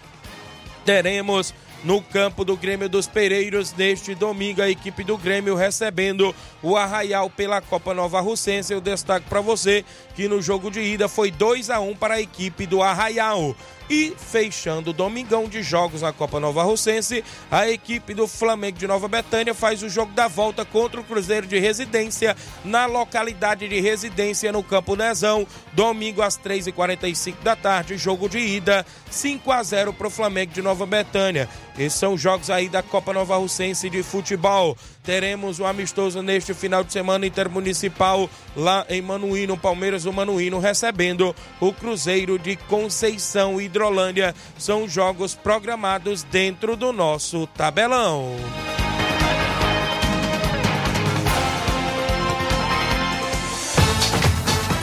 [0.85, 6.75] teremos no campo do Grêmio dos Pereiros neste domingo a equipe do Grêmio recebendo o
[6.75, 8.73] Arraial pela Copa Nova Russense.
[8.73, 12.21] Eu destaco para você que no jogo de ida foi 2 a 1 para a
[12.21, 13.55] equipe do Arraial.
[13.89, 18.85] E fechando o domingão de jogos na Copa Nova Russense, a equipe do Flamengo de
[18.85, 23.79] Nova Betânia faz o jogo da volta contra o Cruzeiro de Residência na localidade de
[23.79, 29.93] residência no Campo Nezão, domingo às 3h45 da tarde, jogo de ida 5 a 0
[29.93, 31.49] para o Flamengo de Nova Betânia.
[31.77, 34.77] Esses são os jogos aí da Copa Nova Russense de futebol.
[35.03, 40.59] Teremos o um amistoso neste final de semana intermunicipal lá em Manuíno, Palmeiras do Manuíno,
[40.59, 44.35] recebendo o Cruzeiro de Conceição Hidrolândia.
[44.57, 48.35] São jogos programados dentro do nosso tabelão.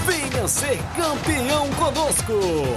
[0.06, 2.32] Venha ser campeão conosco,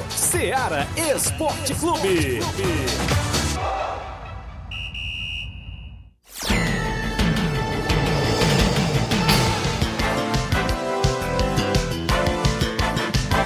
[0.10, 2.40] Seara Esporte Clube.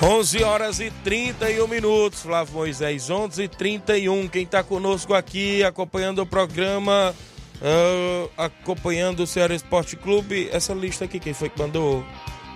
[0.04, 4.28] 11 horas e 31 minutos, Flávio Moisés, 11 e 31.
[4.28, 7.16] Quem está conosco aqui acompanhando o programa
[7.62, 10.50] uh, acompanhando o Ceará Esporte Clube.
[10.52, 12.04] Essa lista aqui, quem foi que mandou?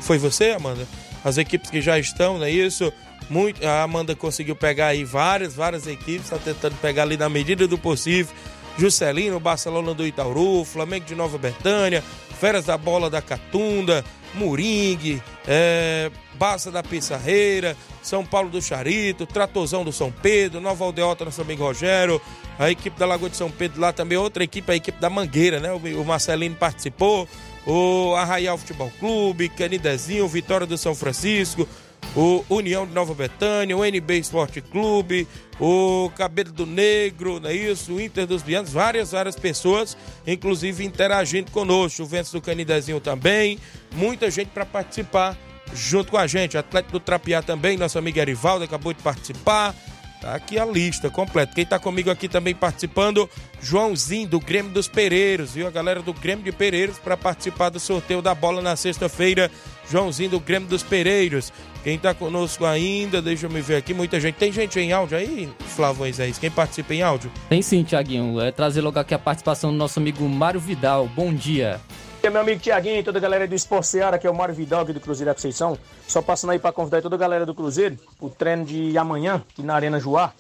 [0.02, 0.86] Foi você, Amanda?
[1.24, 2.92] As equipes que já estão, não é isso?
[3.30, 7.66] Muito, a Amanda conseguiu pegar aí várias, várias equipes, está tentando pegar ali na medida
[7.66, 8.36] do possível.
[8.78, 12.04] Juscelino, Barcelona do Itaúru, Flamengo de Nova Betânia,
[12.42, 14.04] Feras da Bola da Catunda,
[14.36, 21.26] Moringue, é, Baça da Pissarreira, São Paulo do Charito, Tratozão do São Pedro, Nova Aldeota
[21.26, 22.22] no São Amigo Rogério,
[22.60, 25.60] a equipe da Lagoa de São Pedro lá também, outra equipe, a equipe da Mangueira,
[25.60, 25.72] né?
[25.72, 27.28] O, Marcelino participou,
[27.66, 31.68] o Arraial Futebol Clube, Canidezinho, Vitória do São Francisco,
[32.16, 35.28] o União de Nova Betânia, o NB Esporte Clube,
[35.60, 37.94] o Cabelo do Negro, não é isso?
[37.94, 42.04] O Inter dos Bianos, várias, várias pessoas, inclusive interagindo conosco.
[42.04, 43.60] O Ventos do Canidezinho também,
[43.94, 45.38] muita gente para participar
[45.74, 46.58] junto com a gente.
[46.58, 49.76] Atlético do Trapiá também, nosso amigo Erivaldo acabou de participar.
[50.20, 51.54] Tá aqui a lista completa.
[51.54, 53.30] Quem tá comigo aqui também participando,
[53.62, 55.68] Joãozinho do Grêmio dos Pereiros, viu?
[55.68, 59.52] A galera do Grêmio de Pereiros para participar do sorteio da bola na sexta-feira.
[59.90, 61.54] Joãozinho do Grêmio dos Pereiros.
[61.84, 64.36] Quem tá conosco ainda, deixa eu me ver aqui, muita gente.
[64.36, 66.40] Tem gente em áudio aí, Flávio Moisés?
[66.40, 67.32] Quem participa em áudio?
[67.48, 68.42] Tem sim, Tiaguinho.
[68.42, 71.08] É trazer logo aqui a participação do nosso amigo Mário Vidal.
[71.08, 71.80] Bom dia.
[72.30, 74.92] Meu amigo Tiaguinho, toda a galera do Esporte Seara, que é o Mário Vidal aqui
[74.92, 75.78] do Cruzeiro da Conceição.
[76.08, 79.64] Só passando aí para convidar toda a galera do Cruzeiro o treino de amanhã, aqui
[79.64, 80.34] na Arena Joá.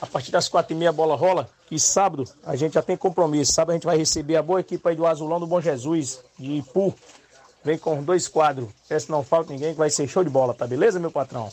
[0.00, 1.48] A partir das quatro e meia a bola rola.
[1.70, 3.52] E sábado a gente já tem compromisso.
[3.52, 6.58] Sábado a gente vai receber a boa equipe aí do Azulão do Bom Jesus, de
[6.58, 6.94] Ipu.
[7.64, 8.68] Vem com dois quadros.
[8.86, 11.50] Peço que não falta ninguém, que vai ser show de bola, tá beleza, meu patrão?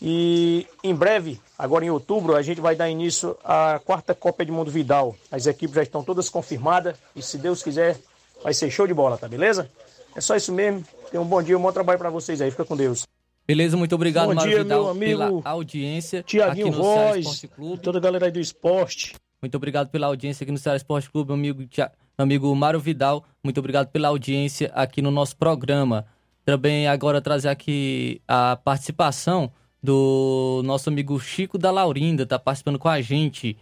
[0.00, 4.70] E em breve, agora em outubro, a gente vai dar início à quarta Copa Edmundo
[4.70, 5.14] Vidal.
[5.30, 7.98] As equipes já estão todas confirmadas e se Deus quiser,
[8.42, 9.70] vai ser show de bola, tá beleza?
[10.14, 10.84] É só isso mesmo.
[11.10, 12.50] Tenham um bom dia, um bom trabalho para vocês aí.
[12.50, 13.06] Fica com Deus.
[13.46, 17.44] Beleza, muito obrigado, Bom Mário dia, Vidal, meu amigo pela audiência Tiaguinho Voz,
[17.82, 19.14] toda a galera aí do esporte.
[19.42, 22.78] Muito obrigado pela audiência aqui no Ceará Esporte Clube, meu amigo, Tia- meu amigo Mário
[22.78, 23.24] Vidal.
[23.42, 26.06] Muito obrigado pela audiência aqui no nosso programa.
[26.44, 29.50] Também agora trazer aqui a participação
[29.82, 33.56] do nosso amigo Chico da Laurinda, tá participando com a gente.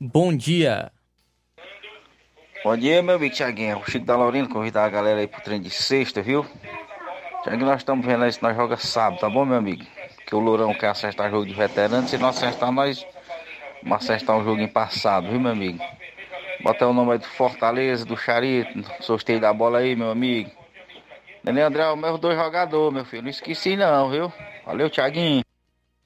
[0.00, 0.90] Bom dia.
[2.64, 3.80] Bom dia, meu amigo Thiaguinho.
[3.80, 6.46] O Chico da Laurina convidar a galera aí pro treino de sexta, viu?
[7.42, 9.84] Thiaguinho, nós estamos vendo aí se nós joga sábado, tá bom, meu amigo?
[10.24, 12.06] Que o Lourão quer acertar jogo de veterano.
[12.06, 13.04] Se não acertar, nós
[13.82, 15.80] vamos acertar um joguinho passado, viu, meu amigo?
[16.62, 20.48] Bota o nome aí do Fortaleza, do Charito, sorteio da bola aí, meu amigo.
[21.42, 23.24] Nenê André, é os meus dois jogadores, meu filho.
[23.24, 24.32] Não esqueci não, viu?
[24.64, 25.42] Valeu, Thiaguinho.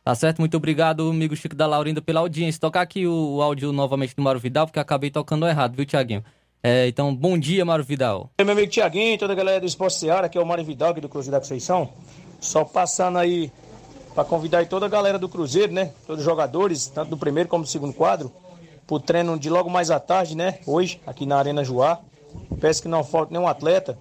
[0.03, 0.39] Tá certo?
[0.39, 2.59] Muito obrigado, amigo Chico da Laurinda, pela audiência.
[2.59, 6.25] Tocar aqui o, o áudio novamente do Mário Vidal, porque acabei tocando errado, viu, Tiaguinho?
[6.63, 8.31] É, então, bom dia, Mário Vidal.
[8.39, 11.01] Meu amigo Tiaguinho, toda a galera do Esporte Seara, que é o Mário Vidal aqui
[11.01, 11.91] do Cruzeiro da Conceição.
[12.41, 13.53] Só passando aí
[14.15, 15.93] para convidar aí toda a galera do Cruzeiro, né?
[16.07, 18.33] Todos os jogadores, tanto do primeiro como do segundo quadro,
[18.87, 20.59] pro treino de logo mais à tarde, né?
[20.67, 22.01] Hoje, aqui na Arena Joá.
[22.61, 23.99] Peço que não falte nenhum atleta.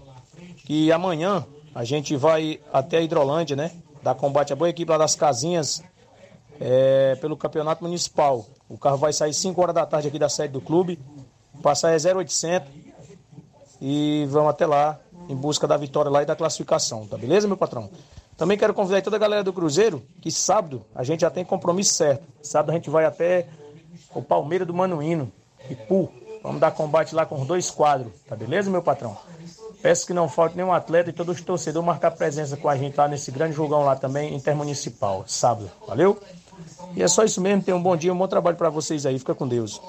[0.66, 3.72] Que amanhã a gente vai até a Hidrolândia, né?
[4.02, 5.84] Dar combate à boa equipe lá das casinhas
[6.60, 8.46] é, pelo campeonato municipal.
[8.70, 11.00] O carro vai sair 5 horas da tarde aqui da sede do clube.
[11.66, 12.70] Passar é 0800
[13.82, 17.58] e vamos até lá em busca da vitória lá e da classificação, tá beleza, meu
[17.58, 17.90] patrão?
[18.38, 21.96] Também quero convidar toda a galera do Cruzeiro que sábado a gente já tem compromisso
[21.96, 22.24] certo.
[22.44, 23.48] Sábado a gente vai até
[24.14, 25.32] o Palmeiras do Manuíno,
[25.68, 26.12] Ipu.
[26.44, 29.18] Vamos dar combate lá com os dois quadros, tá beleza, meu patrão?
[29.82, 32.96] Peço que não falte nenhum atleta e todos os torcedores marcar presença com a gente
[32.96, 35.72] lá nesse grande jogão lá também, intermunicipal, sábado.
[35.88, 36.22] Valeu?
[36.96, 37.64] E é só isso mesmo.
[37.64, 39.18] Tenham um bom dia, um bom trabalho para vocês aí.
[39.18, 39.82] Fica com Deus.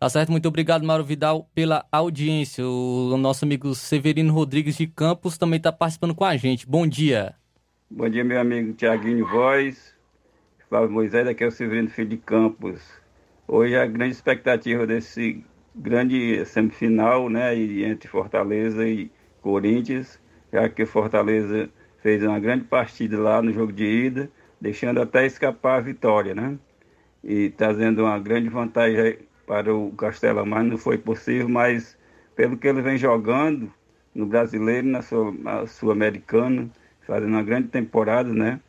[0.00, 0.30] Tá certo?
[0.32, 2.64] Muito obrigado, Mário Vidal, pela audiência.
[2.66, 6.66] O nosso amigo Severino Rodrigues de Campos também está participando com a gente.
[6.66, 7.34] Bom dia.
[7.90, 9.94] Bom dia, meu amigo Tiaguinho Voz.
[10.70, 12.80] Flávio Moisés, aqui é o Severino Filho de Campos.
[13.46, 15.44] Hoje a grande expectativa desse
[15.76, 19.10] grande semifinal, né, entre Fortaleza e
[19.42, 20.18] Corinthians,
[20.50, 25.76] já que Fortaleza fez uma grande partida lá no jogo de ida, deixando até escapar
[25.76, 26.58] a vitória, né?
[27.22, 31.98] E trazendo uma grande vantagem para o Castelo, mas não foi possível, mas
[32.36, 33.68] pelo que ele vem jogando
[34.14, 35.02] no brasileiro, na
[35.66, 36.70] sul-americana,
[37.04, 38.60] fazendo uma grande temporada, né?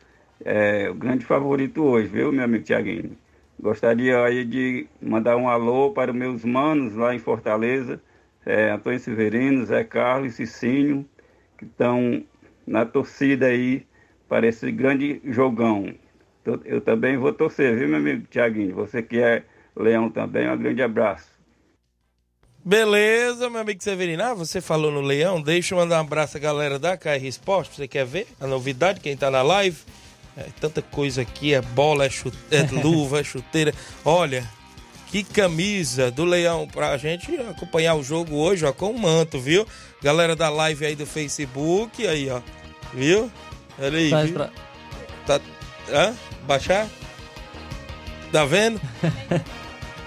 [0.44, 3.16] É o grande favorito hoje, viu, meu amigo Tiaguinho?
[3.60, 8.02] Gostaria aí de mandar um alô para os meus manos lá em Fortaleza,
[8.44, 11.08] é, Antônio Severino, Zé Carlos e Cicinho,
[11.56, 12.24] que estão
[12.66, 13.86] na torcida aí
[14.28, 15.94] para esse grande jogão.
[16.64, 18.74] Eu também vou torcer, viu, meu amigo Tiaguinho?
[18.74, 19.44] Você que é
[19.76, 21.26] leão também, um grande abraço.
[22.64, 24.22] Beleza, meu amigo Severino.
[24.22, 25.42] Ah, você falou no Leão.
[25.42, 27.74] Deixa eu mandar um abraço à galera da KR Esporte.
[27.74, 29.00] Você quer ver a novidade?
[29.00, 29.78] Quem tá na live?
[30.36, 33.74] É tanta coisa aqui: é bola, é, chute, é luva, é chuteira.
[34.04, 34.48] Olha,
[35.08, 39.66] Que camisa do Leão pra gente acompanhar o jogo hoje, ó, com o manto, viu?
[40.00, 42.40] Galera da live aí do Facebook, aí, ó.
[42.94, 43.28] Viu?
[43.76, 44.24] Olha aí.
[44.26, 44.34] Viu?
[44.34, 44.50] pra-
[45.26, 45.40] Tá.
[45.90, 46.14] Hã?
[46.46, 46.86] Baixar?
[48.30, 48.80] Tá vendo?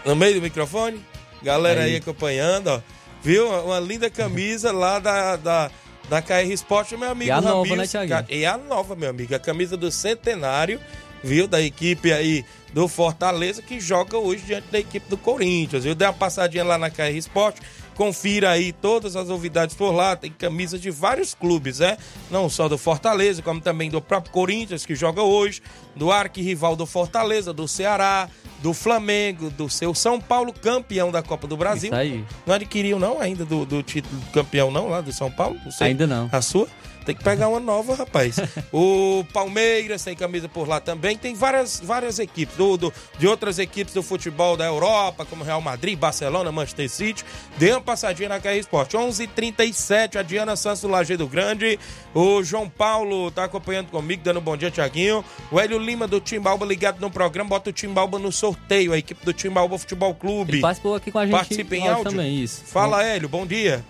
[0.05, 1.03] no meio do microfone?
[1.41, 1.95] Galera aí, Aí.
[1.97, 2.81] acompanhando, ó.
[3.21, 3.47] Viu?
[3.47, 5.71] Uma linda camisa lá da, da,
[6.07, 8.25] da KR Sport, meu amigo E a nova, né, Thiaguinho?
[8.29, 9.33] E a nova, meu amigo.
[9.35, 10.79] A camisa do Centenário,
[11.23, 11.47] viu?
[11.47, 15.95] Da equipe aí do Fortaleza, que joga hoje diante da equipe do Corinthians, viu?
[15.95, 17.57] Dê uma passadinha lá na KR Sport.
[17.95, 20.15] Confira aí todas as novidades por lá.
[20.15, 21.97] Tem camisas de vários clubes, né?
[22.29, 25.61] Não só do Fortaleza, como também do próprio Corinthians, que joga hoje,
[25.95, 28.29] do arquirrival do Fortaleza, do Ceará,
[28.61, 31.89] do Flamengo, do seu São Paulo, campeão da Copa do Brasil.
[31.89, 32.25] Isso aí.
[32.45, 35.57] Não adquiriu, não, ainda do, do título campeão, não, lá do São Paulo?
[35.71, 35.87] Sei.
[35.87, 36.29] Ainda não.
[36.31, 36.67] A sua?
[37.05, 38.37] Tem que pegar uma nova, rapaz.
[38.73, 41.15] o Palmeiras tem camisa por lá também.
[41.17, 45.61] Tem várias, várias equipes, do, do- de outras equipes do futebol da Europa, como Real
[45.61, 47.23] Madrid, Barcelona, Manchester City.
[47.57, 48.93] Dê uma passadinha na KR Sport.
[48.93, 51.79] 11:37 a Diana Santos do Lajeado Grande.
[52.13, 55.23] O João Paulo tá acompanhando comigo, dando um bom dia, Tiaguinho.
[55.51, 57.49] O Hélio Lima do Timbalba ligado no programa.
[57.49, 58.93] Bota o Timbalba no sorteio.
[58.93, 60.53] A equipe do Timbalba Futebol Clube.
[60.53, 62.11] Ele participou aqui com a gente Participa em áudio áudio?
[62.11, 62.63] também, isso.
[62.65, 63.83] Fala, Hélio, bom dia.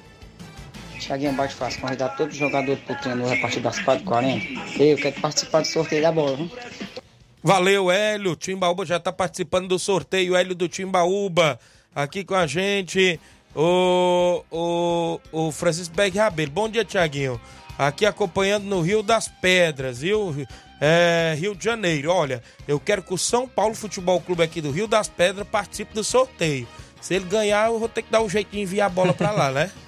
[1.06, 4.80] Thiaguinho Bate Fácil, convidar todos os jogadores pro treino a partir das 4h40.
[4.80, 6.52] Eu quero participar do sorteio da bola, viu?
[7.44, 8.32] Valeu, Hélio.
[8.32, 10.36] O Timbaúba já tá participando do sorteio.
[10.36, 11.60] Hélio do Timbaúba
[11.94, 13.20] aqui com a gente.
[13.56, 16.52] O, o, o Francisco Berg Rabelo.
[16.52, 17.40] Bom dia, Tiaguinho.
[17.78, 20.34] Aqui acompanhando no Rio das Pedras, viu?
[20.82, 22.10] É, Rio de Janeiro.
[22.10, 25.94] Olha, eu quero que o São Paulo Futebol Clube aqui do Rio das Pedras participe
[25.94, 26.68] do sorteio.
[27.00, 29.30] Se ele ganhar, eu vou ter que dar um jeito de enviar a bola pra
[29.30, 29.72] lá, né?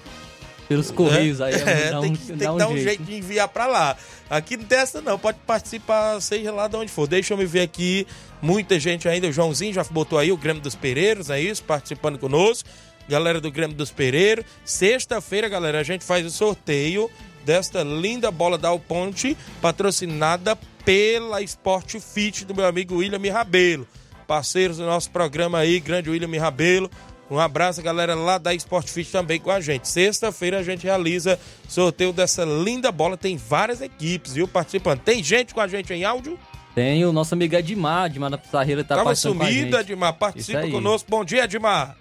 [0.68, 2.84] Pelos Correios aí, É, dá um, tem que, tem dá que um dar um jeito.
[2.86, 3.96] jeito de enviar pra lá.
[4.28, 7.06] Aqui não tem essa não, pode participar, seja lá de onde for.
[7.06, 8.06] Deixa eu me ver aqui,
[8.42, 9.26] muita gente ainda.
[9.28, 11.64] O Joãozinho já botou aí o Grêmio dos Pereiros, é isso?
[11.64, 12.68] Participando conosco.
[13.08, 14.44] Galera do Grêmio dos Pereiros.
[14.64, 17.10] Sexta-feira, galera, a gente faz o sorteio
[17.46, 20.54] desta linda bola da Alponte, patrocinada
[20.84, 23.88] pela Sport Fit do meu amigo William Rabelo.
[24.26, 26.90] Parceiros do nosso programa aí, grande William Rabelo.
[27.30, 29.86] Um abraço, galera, lá da Sport Fit também com a gente.
[29.86, 33.16] Sexta-feira a gente realiza sorteio dessa linda bola.
[33.16, 35.00] Tem várias equipes, viu, participando.
[35.00, 36.38] Tem gente com a gente em áudio?
[36.74, 39.90] Tem o nosso amigo Edmar, Edmar da Pissarreira tá Tava participando com a sumido, gente.
[39.90, 40.10] Edmar.
[40.10, 41.10] Isso Participa conosco.
[41.10, 41.96] Bom dia, Edmar.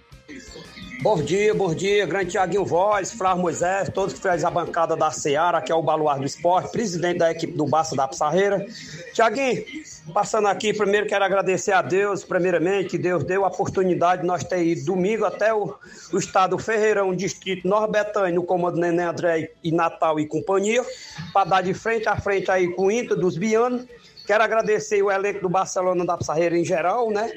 [1.00, 5.12] Bom dia, bom dia, grande Tiaguinho Voz, Flávio Moisés, todos que fez a bancada da
[5.12, 8.66] Seara, que é o Baluar do Esporte, presidente da equipe do Barça da Pissarreira.
[9.14, 9.64] Tiaguinho,
[10.12, 14.43] passando aqui, primeiro quero agradecer a Deus, primeiramente, que Deus deu a oportunidade de nós
[14.43, 15.76] ter ido domingo até o,
[16.12, 20.84] o estado Ferreirão, distrito Norbetânia, no comando Neném André e Natal e companhia,
[21.32, 23.86] para dar de frente a frente aí com o Inter dos Bianos.
[24.26, 27.32] Quero agradecer o elenco do Barcelona da Pissarreira em geral, né?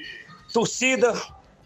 [0.53, 1.13] Torcida,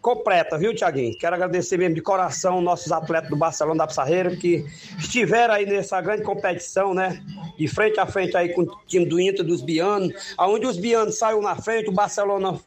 [0.05, 1.17] completa, viu, Tiaguinho?
[1.17, 4.63] Quero agradecer mesmo de coração nossos atletas do Barcelona da Pissarreira que
[4.99, 7.25] estiveram aí nessa grande competição, né?
[7.57, 11.17] De frente a frente aí com o time do Inter, dos Bianos, aonde os Bianos
[11.17, 12.61] saiu na frente, o Barcelona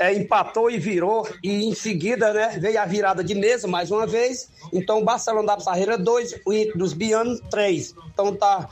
[0.00, 4.04] é, empatou e virou, e em seguida, né, veio a virada de mesa mais uma
[4.04, 4.50] vez.
[4.72, 7.94] Então, o Barcelona da Pissarreira, dois, o Inter dos Bianos, três.
[8.12, 8.68] Então, tá.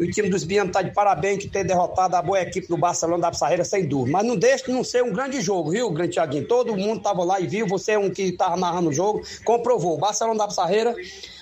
[0.00, 3.20] O time dos Bianos está de parabéns que ter derrotado a boa equipe do Barcelona
[3.20, 4.16] da Pissarreira, sem dúvida.
[4.16, 6.48] Mas não deixe de não ser um grande jogo, viu, grande Thiaguinho?
[6.48, 9.96] Todo mundo estava lá e viu, você é um que estava narrando o jogo, comprovou.
[9.96, 10.94] O Barcelona da Pissarreira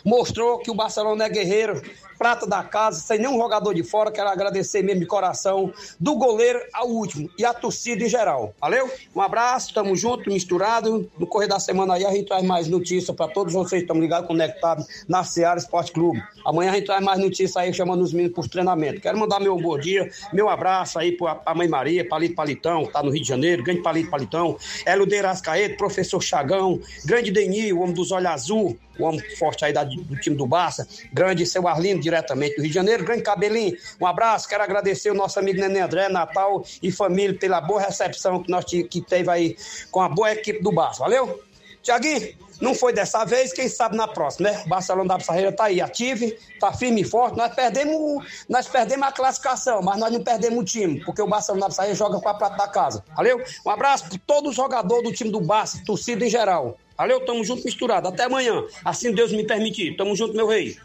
[0.09, 1.82] mostrou que o Barcelona é guerreiro,
[2.18, 4.11] prata da casa, sem nenhum jogador de fora.
[4.11, 8.54] Quero agradecer mesmo de coração, do goleiro ao último e a torcida em geral.
[8.61, 8.90] Valeu?
[9.14, 11.09] Um abraço, tamo junto, misturado.
[11.18, 14.26] No correr da semana aí a gente traz mais notícias para todos vocês estão ligados,
[14.26, 16.20] conectados na Seara Esporte Clube.
[16.44, 19.00] Amanhã a gente traz mais notícias aí, chamando os meninos para treinamento.
[19.00, 22.92] Quero mandar meu bom dia, meu abraço aí para a mãe Maria, Palito Palitão, que
[22.92, 24.56] tá no Rio de Janeiro, grande Palito Palitão,
[24.86, 29.72] Hélio Deirascaeta, professor Chagão, grande Deni, o homem dos olhos azul, o homem forte aí
[29.72, 33.76] da- do time do Barça, grande seu Arlindo, diretamente do Rio de Janeiro, grande Cabelinho,
[34.01, 38.42] um abraço, quero agradecer o nosso amigo Nenê André, Natal e família pela boa recepção
[38.42, 39.57] que nós que teve aí
[39.90, 41.42] com a boa equipe do Barça, valeu?
[41.82, 44.62] Tiaguinho, não foi dessa vez, quem sabe na próxima, né?
[44.66, 47.38] O Barcelona da Pissarreira tá aí, ativo, tá firme e forte.
[47.38, 51.62] Nós perdemos, nós perdemos a classificação, mas nós não perdemos o time, porque o Barcelona
[51.62, 53.05] da Pissarreira joga com a prata da casa.
[53.16, 53.40] Valeu?
[53.64, 56.76] Um abraço para todos os jogadores do time do Barça, torcida em geral.
[56.99, 57.24] Valeu?
[57.24, 58.09] Tamo junto misturado.
[58.09, 59.96] Até amanhã, assim Deus me permitir.
[59.96, 60.76] Tamo junto, meu rei.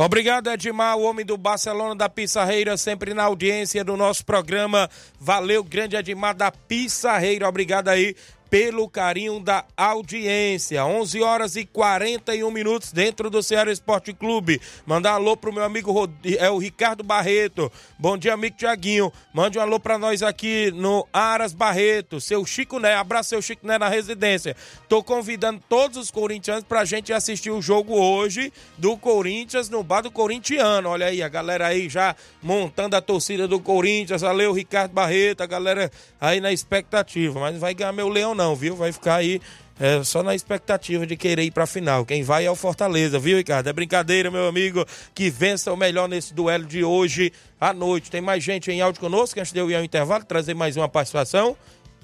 [0.00, 4.88] Obrigado, Edmar, o homem do Barcelona da Pissarreira, sempre na audiência do nosso programa.
[5.18, 7.48] Valeu, grande Edmar da Pissarreira.
[7.48, 8.14] Obrigado aí
[8.50, 10.84] pelo carinho da audiência.
[10.84, 14.60] 11 horas e 41 minutos dentro do Ceará Esporte Clube.
[14.86, 16.10] Mandar alô pro meu amigo Rod...
[16.38, 17.70] é o Ricardo Barreto.
[17.98, 19.12] Bom dia, amigo Tiaguinho.
[19.32, 22.20] Mande um alô pra nós aqui no Aras Barreto.
[22.20, 22.94] Seu Chico Né.
[22.94, 24.56] Abraço, seu Chico Né na residência.
[24.88, 30.02] Tô convidando todos os corintianos pra gente assistir o jogo hoje do Corinthians no bar
[30.02, 30.88] do Corintiano.
[30.88, 34.22] Olha aí, a galera aí já montando a torcida do Corinthians.
[34.22, 35.42] Valeu, Ricardo Barreto.
[35.42, 35.90] A galera
[36.20, 37.38] aí na expectativa.
[37.38, 38.76] Mas vai ganhar meu leão, não, viu?
[38.76, 39.40] Vai ficar aí
[39.80, 42.06] é, só na expectativa de querer ir pra final.
[42.06, 43.68] Quem vai é o Fortaleza, viu, Ricardo?
[43.68, 44.86] É brincadeira, meu amigo.
[45.14, 48.10] Que vença o melhor nesse duelo de hoje à noite.
[48.10, 50.88] Tem mais gente em áudio conosco, antes de eu ir ao intervalo, trazer mais uma
[50.88, 51.56] participação.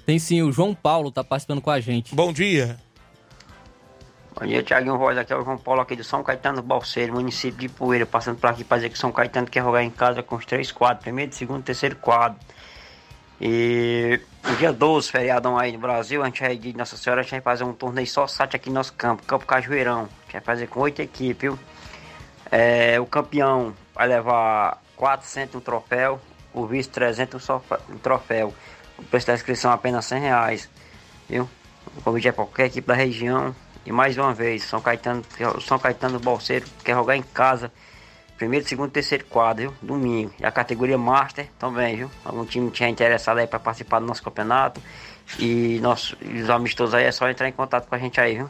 [0.05, 2.13] Tem sim, o João Paulo tá participando com a gente.
[2.13, 2.77] Bom dia.
[4.37, 5.17] Bom dia, Tiaguinho Voz.
[5.17, 8.49] Aqui é o João Paulo aqui do São Caetano Balseiro, município de Poeira, passando por
[8.49, 11.33] aqui para dizer que São Caetano quer jogar em casa com os três quadros, primeiro,
[11.33, 12.37] segundo terceiro quadro.
[13.39, 17.23] E no dia 12, feriadão aí no Brasil, a gente vai de Nossa Senhora, a
[17.23, 20.01] gente vai fazer um torneio só site aqui no nosso campo, Campo Cajueirão.
[20.01, 21.59] A gente vai fazer com oito equipes, viu?
[22.51, 26.21] É, o campeão vai levar 400 um troféu,
[26.53, 28.53] o vice 300 um, sofa- um troféu.
[28.97, 30.69] O preço da inscrição é apenas 100 reais,
[31.27, 31.49] viu?
[31.97, 33.53] O convite é para qualquer equipe da região.
[33.85, 35.23] E mais uma vez, São Caetano,
[35.61, 37.71] São Caetano do Bolseiro quer jogar em casa.
[38.37, 39.73] Primeiro, segundo, terceiro quadro, viu?
[39.81, 40.33] Domingo.
[40.39, 42.11] E a categoria Master também, viu?
[42.23, 44.81] Algum time tinha interessado aí para participar do nosso campeonato.
[45.39, 48.35] E, nosso, e os amistosos aí é só entrar em contato com a gente aí,
[48.35, 48.49] viu?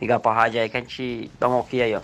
[0.00, 2.00] Ligar pra rádio aí que a gente dá um ok aí, ó.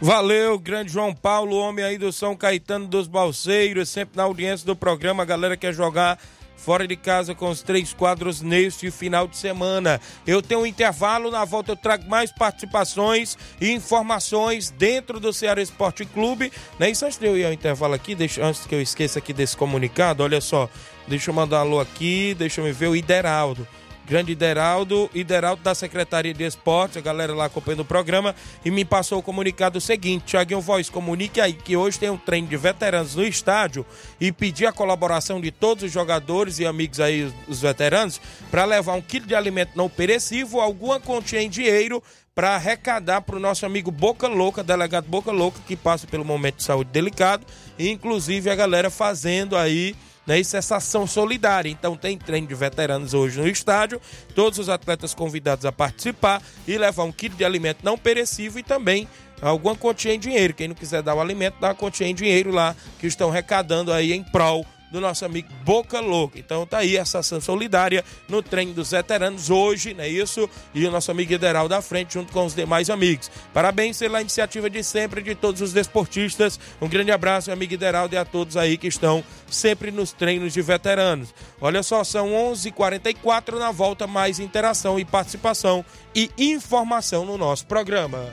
[0.00, 4.76] Valeu, grande João Paulo, homem aí do São Caetano dos Balseiros, sempre na audiência do
[4.76, 5.22] programa.
[5.22, 6.18] A galera quer jogar
[6.64, 10.00] fora de casa com os três quadros neste final de semana.
[10.26, 15.60] Eu tenho um intervalo, na volta eu trago mais participações e informações dentro do Ceará
[15.60, 16.50] Esporte Clube.
[16.78, 19.18] Não é isso antes de eu ir ao intervalo aqui, deixa, antes que eu esqueça
[19.18, 20.70] aqui desse comunicado, olha só,
[21.06, 23.68] deixa eu mandar alô aqui, deixa eu ver o Ideraldo.
[24.06, 28.84] Grande Ideraldo, Ideraldo da Secretaria de Esportes, a galera lá acompanhando o programa, e me
[28.84, 33.14] passou o comunicado seguinte: Tiaguinho Voz, comunique aí que hoje tem um treino de veteranos
[33.14, 33.86] no estádio
[34.20, 38.66] e pedir a colaboração de todos os jogadores e amigos aí, os- os veteranos, para
[38.66, 42.02] levar um quilo de alimento não perecível, alguma quantia em dinheiro
[42.34, 46.56] para arrecadar para o nosso amigo Boca Louca, delegado Boca Louca, que passa pelo momento
[46.56, 47.46] de saúde delicado,
[47.78, 49.94] e inclusive a galera fazendo aí
[50.26, 51.68] né, isso é essa ação solidária.
[51.68, 54.00] Então tem treino de veteranos hoje no estádio,
[54.34, 58.62] todos os atletas convidados a participar e levar um quilo de alimento não perecível e
[58.62, 59.08] também
[59.40, 60.54] alguma quantia em dinheiro.
[60.54, 63.92] Quem não quiser dar o alimento, dá uma quantia em dinheiro lá que estão arrecadando
[63.92, 64.64] aí em prol
[64.94, 66.38] do nosso amigo Boca Louca.
[66.38, 70.48] Então tá aí essa ação solidária no treino dos veteranos hoje, não é isso?
[70.72, 73.28] E o nosso amigo Ideral da frente junto com os demais amigos.
[73.52, 76.60] Parabéns pela iniciativa de sempre de todos os desportistas.
[76.80, 80.52] Um grande abraço, meu amigo Ideraldo, e a todos aí que estão sempre nos treinos
[80.52, 81.34] de veteranos.
[81.60, 85.84] Olha só, são 11h44 na volta, mais interação e participação
[86.14, 88.32] e informação no nosso programa.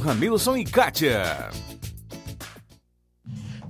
[0.00, 1.50] Ramilson e Kátia.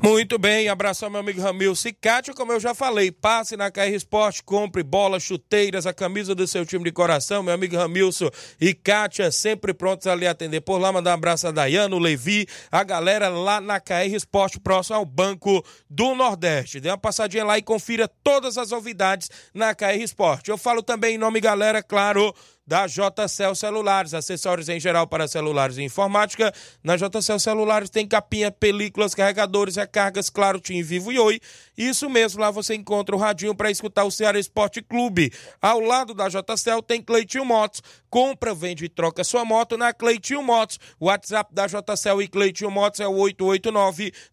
[0.03, 4.43] Muito bem, abraço meu amigo Ramil Cicatio, como eu já falei, passe na KR Esporte,
[4.43, 9.31] compre bolas, chuteiras, a camisa do seu time de coração, meu amigo Ramilson e Kátia,
[9.31, 13.29] sempre prontos a lhe atender por lá, mandar um abraço a Dayano, Levi, a galera
[13.29, 16.81] lá na KR Esporte, próximo ao Banco do Nordeste.
[16.81, 20.51] Dê uma passadinha lá e confira todas as novidades na KR Esporte.
[20.51, 22.35] Eu falo também em nome, galera, claro,
[22.71, 26.55] da JCL Celulares, acessórios em geral para celulares e informática.
[26.85, 31.41] Na JCL Celulares tem capinha, películas, carregadores, recargas, claro, Tim Vivo e Oi.
[31.77, 35.33] Isso mesmo, lá você encontra o radinho para escutar o Ceará Esporte Clube.
[35.61, 37.83] Ao lado da JCL tem Cleitinho Motos.
[38.09, 40.79] Compra, vende e troca sua moto na Cleitinho Motos.
[41.01, 43.17] O WhatsApp da JCL e Cleitinho Motos é o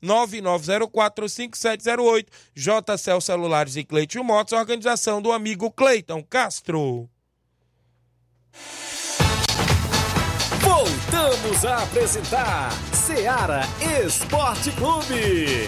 [0.04, 2.28] 889-9904-5708.
[2.54, 7.10] JCL Celulares e Cleitinho Motos, organização do amigo Cleiton Castro.
[10.62, 13.62] Voltamos a apresentar Seara
[14.06, 15.68] Esporte Clube.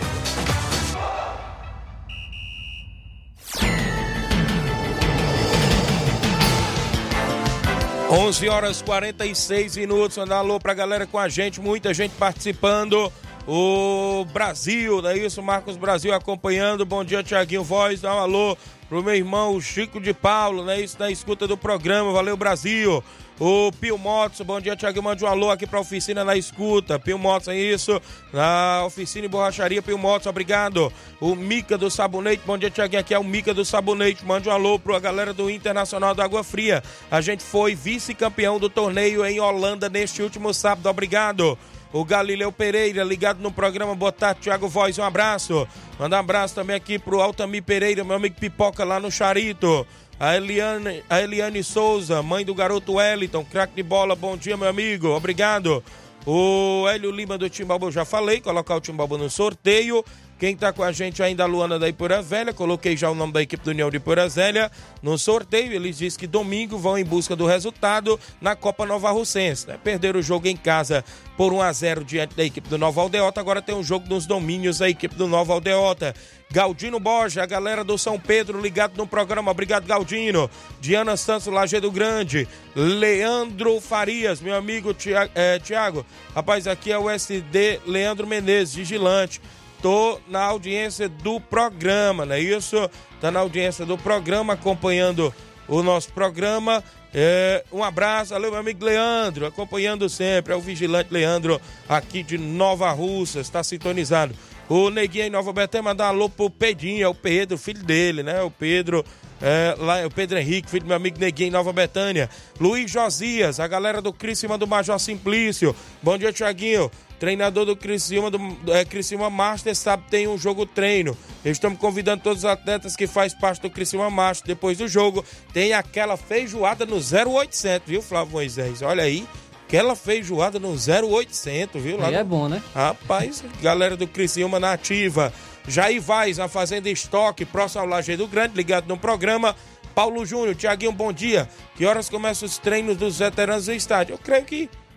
[8.11, 10.17] 11 horas 46 minutos.
[10.17, 13.11] Mandar alô pra galera com a gente, muita gente participando.
[13.47, 15.43] O Brasil, não é isso?
[15.43, 16.85] Marcos Brasil acompanhando.
[16.85, 18.01] Bom dia, Tiaguinho Voz.
[18.01, 18.57] Dá um alô
[18.89, 20.97] pro meu irmão o Chico de Paulo, não é isso?
[20.99, 22.11] Na escuta do programa.
[22.11, 23.03] Valeu, Brasil.
[23.39, 25.03] O Pio Motos, bom dia, Tiaguinho.
[25.03, 26.99] Mande um alô aqui pra oficina na escuta.
[26.99, 28.01] Pio Motos, é isso?
[28.33, 30.91] Na oficina e borracharia, Pio Motos, obrigado.
[31.21, 32.99] O Mica do Sabonete, bom dia, Tiaguinho.
[32.99, 34.25] Aqui é o Mica do Sabonete.
[34.25, 36.83] Mande um alô pra galera do Internacional da Água Fria.
[37.09, 41.57] A gente foi vice-campeão do torneio em Holanda neste último sábado, obrigado.
[41.91, 43.95] O Galileu Pereira, ligado no programa.
[43.95, 44.97] Boa tarde, Thiago Voz.
[44.99, 45.67] Um abraço.
[45.97, 49.85] Manda um abraço também aqui pro Altamir Pereira, meu amigo Pipoca lá no Charito.
[50.19, 54.15] A Eliane, a Eliane Souza, mãe do garoto Wellington, craque de bola.
[54.15, 55.07] Bom dia, meu amigo.
[55.07, 55.83] Obrigado.
[56.25, 60.03] O Hélio Lima do Timbalba, eu já falei, colocar o Timbalba no sorteio.
[60.39, 63.33] Quem tá com a gente ainda, a Luana da Ipura Velha, coloquei já o nome
[63.33, 64.71] da equipe do União de Ipura Velha
[65.03, 65.73] no sorteio.
[65.73, 69.67] Eles dizem que domingo vão em busca do resultado na Copa Nova Russense.
[69.67, 69.77] Né?
[69.83, 71.03] Perderam o jogo em casa
[71.35, 73.41] por 1 a 0 diante da equipe do Nova Aldeota.
[73.41, 76.15] Agora tem um jogo nos domínios da equipe do Nova Aldeota.
[76.49, 79.51] Galdino Borja, a galera do São Pedro ligado no programa.
[79.51, 80.49] Obrigado, Galdino.
[80.79, 82.47] Diana Santos, Lagedo Grande.
[82.73, 85.31] Leandro Farias, meu amigo Tiago.
[85.35, 86.05] É, Tiago.
[86.33, 89.41] Rapaz, aqui é o SD Leandro Menezes, vigilante.
[89.82, 92.89] Tô na audiência do programa, não é isso?
[93.21, 95.34] Tá na audiência do programa, acompanhando
[95.67, 96.84] o nosso programa.
[97.13, 100.53] É, um abraço, meu amigo Leandro, acompanhando sempre.
[100.53, 104.36] É o vigilante Leandro, aqui de Nova Russa, está sintonizado.
[104.67, 108.21] O Neguinho em Nova Betânia mandar um alô pro Pedrinho, é o Pedro, filho dele,
[108.21, 108.41] né?
[108.43, 109.03] O Pedro,
[109.41, 112.30] é, lá, o Pedro Henrique, filho do meu amigo Neguinho em Nova Betânia.
[112.59, 115.75] Luiz Josias, a galera do Criciúma do Major Simplício.
[116.03, 116.91] Bom dia, Tiaguinho.
[117.20, 118.39] Treinador do Criciúma, do
[118.74, 121.17] é, Criciúma Master, sabe tem um jogo treino.
[121.43, 124.47] Estamos convidando todos os atletas que faz parte do Criciúma Master.
[124.47, 128.82] Depois do jogo, tem aquela feijoada no 0800, viu, Flávio Moisés?
[128.82, 129.28] Olha aí,
[129.67, 131.97] aquela feijoada no 0800, viu?
[131.97, 132.63] Lá Aí no- é bom, né?
[132.74, 135.34] Rapaz, galera do Criciúma na ativa.
[135.67, 139.55] Jair Vaz, na Fazenda Estoque, próximo ao Lajeado Grande, ligado no programa.
[139.93, 141.49] Paulo Júnior, Tiaguinho, bom dia.
[141.76, 144.13] Que horas começam os treinos dos veteranos do estádio?
[144.13, 144.88] Eu creio que é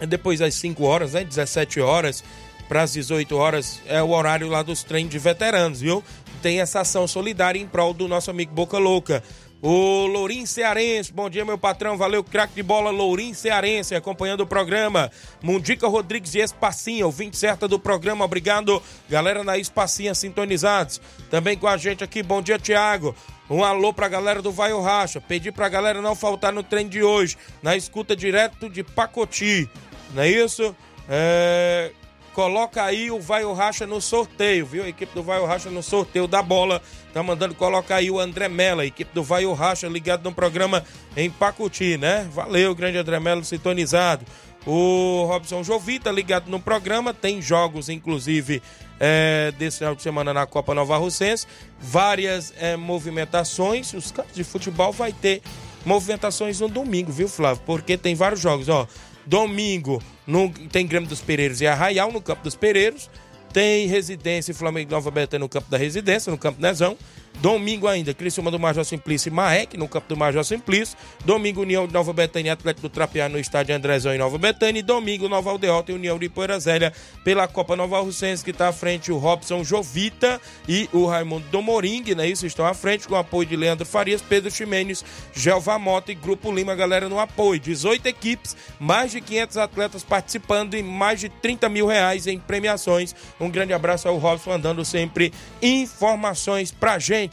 [0.00, 1.24] depois das 5 horas, né?
[1.24, 2.22] 17 horas
[2.68, 6.02] para as 18 horas é o horário lá dos treinos de veteranos, viu?
[6.42, 9.22] Tem essa ação solidária em prol do nosso amigo Boca Louca.
[9.62, 11.96] O Lourim Cearense, bom dia, meu patrão.
[11.96, 15.10] Valeu, craque de bola, Lourim Cearense, acompanhando o programa.
[15.42, 18.82] Mundica Rodrigues e Espacinha, ouvinte certa do programa, obrigado.
[19.08, 21.00] Galera na Espacinha sintonizados.
[21.30, 23.14] Também com a gente aqui, bom dia, Tiago.
[23.48, 25.20] Um alô pra galera do Vai o Racha.
[25.20, 29.68] Pedi pra galera não faltar no treino de hoje, na escuta direto de Pacoti.
[30.14, 30.74] Não é isso?
[31.08, 31.90] É,
[32.36, 34.84] Coloca aí o Vai o Racha no sorteio, viu?
[34.84, 36.82] A equipe do Vai o Racha no sorteio da bola.
[37.10, 40.84] Tá mandando colocar aí o André Mello, equipe do Vai o Racha ligado no programa
[41.16, 42.28] em Pacuti, né?
[42.30, 44.26] Valeu, grande André Mello sintonizado.
[44.66, 48.62] O Robson Jovita ligado no programa, tem jogos, inclusive,
[49.00, 51.46] é, desse final de semana na Copa Nova Russense.
[51.80, 53.94] Várias é, movimentações.
[53.94, 55.40] Os campos de futebol vai ter
[55.86, 57.62] movimentações no domingo, viu, Flávio?
[57.64, 58.86] Porque tem vários jogos, ó.
[59.26, 63.10] Domingo no- tem Grêmio dos Pereiros e Arraial no Campo dos Pereiros.
[63.52, 66.96] Tem Residência e Flamengo Nova Betânia no Campo da Residência, no Campo Nezão.
[67.40, 70.96] Domingo ainda, Criciúma do Major Simplício e Maek no Campo do Major Simplício.
[71.24, 74.80] Domingo, União de Nova Betânia e Atlético do Trapear no Estádio Andrezão em Nova Betânia.
[74.80, 78.68] E domingo, Nova Aldeota e União de Poeira Zélia pela Copa Nova Russense, que está
[78.68, 82.26] à frente o Robson Jovita e o Raimundo Domoring, né?
[82.26, 86.14] Isso estão à frente com o apoio de Leandro Farias, Pedro Ximenes, Gelva Mota e
[86.14, 87.60] Grupo Lima, galera no apoio.
[87.60, 93.14] 18 equipes, mais de 500 atletas participando e mais de 30 mil reais em premiações.
[93.38, 97.25] Um grande abraço ao Robson, mandando sempre informações pra gente.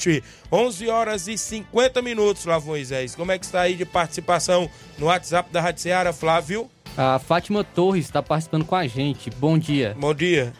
[0.51, 3.15] 11 horas e 50 minutos, Flávio Moisés.
[3.15, 6.69] Como é que está aí de participação no WhatsApp da Rádio Seara, Flávio?
[6.97, 9.29] A Fátima Torres está participando com a gente.
[9.31, 9.95] Bom dia.
[9.99, 10.53] Bom dia.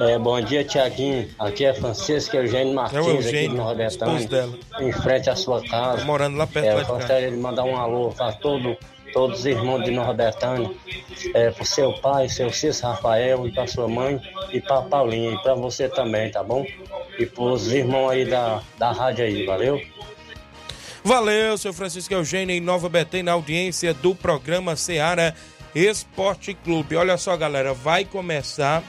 [0.00, 1.28] É, bom dia, Tiaguinho.
[1.38, 4.58] Aqui é Francisco Eugênio Martins, É o aqui Eugênio, Nordestânia, esposo dela.
[4.80, 5.98] em frente à sua casa.
[5.98, 8.76] Tá morando lá perto É, eu gostaria de mandar um alô para todo,
[9.14, 10.70] todos os irmãos de Nordestânia,
[11.32, 14.20] é, para seu pai, seu Cícero Rafael, e para sua mãe,
[14.52, 16.66] e para Paulinha, e para você também, tá bom?
[17.16, 19.80] E para os irmãos aí da, da rádio aí, valeu?
[21.04, 25.34] Valeu, seu Francisco Eugênio, em Nova Betânia, na audiência do programa Seara
[25.74, 26.96] Esporte Clube.
[26.96, 28.82] Olha só, galera, vai começar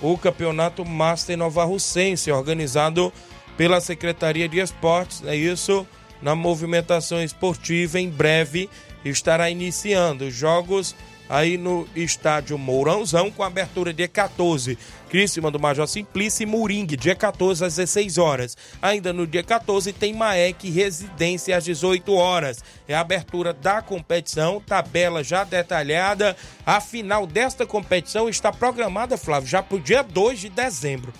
[0.00, 3.12] o Campeonato Master Nova Russense, organizado
[3.56, 5.84] pela Secretaria de Esportes, é isso?
[6.22, 8.68] Na movimentação esportiva, em breve
[9.04, 10.94] estará iniciando os jogos
[11.30, 14.76] aí no estádio Mourãozão, com abertura dia 14.
[15.08, 18.56] Crisma do Major Simplício e Moringue, dia 14 às 16 horas.
[18.82, 22.64] Ainda no dia 14 tem Maek Residência às 18 horas.
[22.88, 26.36] É a abertura da competição, tabela já detalhada.
[26.66, 31.12] A final desta competição está programada, Flávio, já para o dia 2 de dezembro.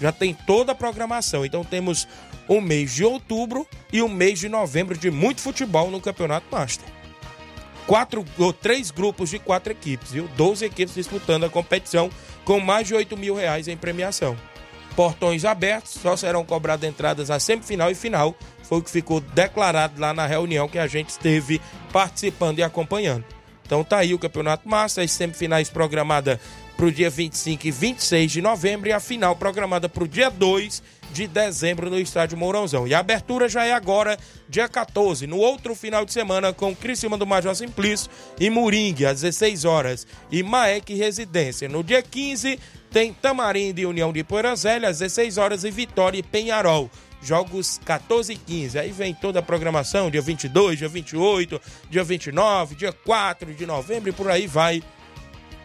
[0.00, 1.44] Já tem toda a programação.
[1.44, 2.06] Então temos
[2.46, 6.99] o mês de outubro e o mês de novembro de muito futebol no Campeonato Master
[7.90, 10.28] quatro ou três grupos de quatro equipes, viu?
[10.36, 12.08] 12 equipes disputando a competição
[12.44, 14.36] com mais de 8 mil reais em premiação.
[14.94, 18.36] Portões abertos, só serão cobradas entradas à semifinal e final.
[18.62, 21.60] Foi o que ficou declarado lá na reunião que a gente esteve
[21.92, 23.24] participando e acompanhando.
[23.66, 26.38] Então tá aí o Campeonato Massa, as semifinais programadas
[26.80, 30.30] para o dia 25 e 26 de novembro e a final programada para o dia
[30.30, 32.88] 2 de dezembro no estádio Mourãozão.
[32.88, 34.18] E a abertura já é agora,
[34.48, 38.10] dia 14, no outro final de semana, com Criciúma do Major Simplício
[38.40, 41.68] e Moringue, às 16 horas, e Maek Residência.
[41.68, 42.58] No dia 15,
[42.90, 46.90] tem Tamarindo e União de Poeirazélia, às 16 horas, e Vitória e Penharol
[47.22, 48.78] jogos 14 e 15.
[48.78, 51.60] Aí vem toda a programação, dia 22, dia 28,
[51.90, 54.82] dia 29, dia 4 de novembro e por aí vai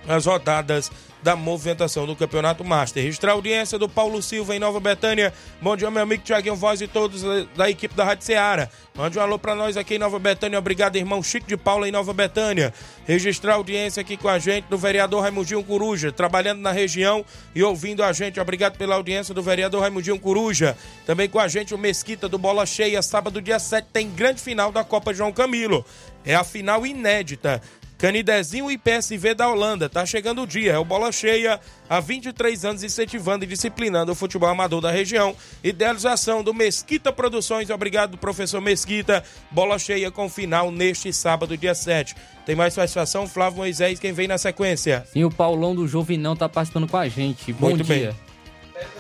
[0.08, 0.92] as rodadas
[1.26, 3.04] da movimentação do Campeonato Master.
[3.04, 5.34] Registrar a audiência do Paulo Silva em Nova Betânia.
[5.60, 7.24] Bom dia, meu amigo Tiaguinho Voz e todos
[7.56, 8.70] da equipe da Rádio Ceará.
[8.94, 10.60] Mande um alô para nós aqui em Nova Betânia.
[10.60, 12.72] Obrigado, irmão Chico de Paula em Nova Betânia.
[13.08, 17.26] Registrar a audiência aqui com a gente do vereador Raimundinho Coruja, trabalhando na região
[17.56, 18.40] e ouvindo a gente.
[18.40, 20.78] Obrigado pela audiência do vereador Raimundinho Coruja.
[21.08, 23.02] Também com a gente o Mesquita do Bola Cheia.
[23.02, 25.84] Sábado, dia 7, tem grande final da Copa João Camilo.
[26.24, 27.64] É a final inédita.
[27.98, 29.88] Canidezinho e PSV da Holanda.
[29.88, 30.74] Tá chegando o dia.
[30.74, 35.36] É o Bola Cheia, há 23 anos incentivando e disciplinando o futebol amador da região.
[35.64, 37.70] Idealização do Mesquita Produções.
[37.70, 39.24] Obrigado, professor Mesquita.
[39.50, 42.16] Bola Cheia com final neste sábado, dia 7.
[42.46, 45.06] Tem mais satisfação, Flávio Moisés, quem vem na sequência.
[45.16, 47.52] E o Paulão do Jovinão tá participando com a gente.
[47.54, 48.12] Bom Muito dia.
[48.12, 48.26] bem.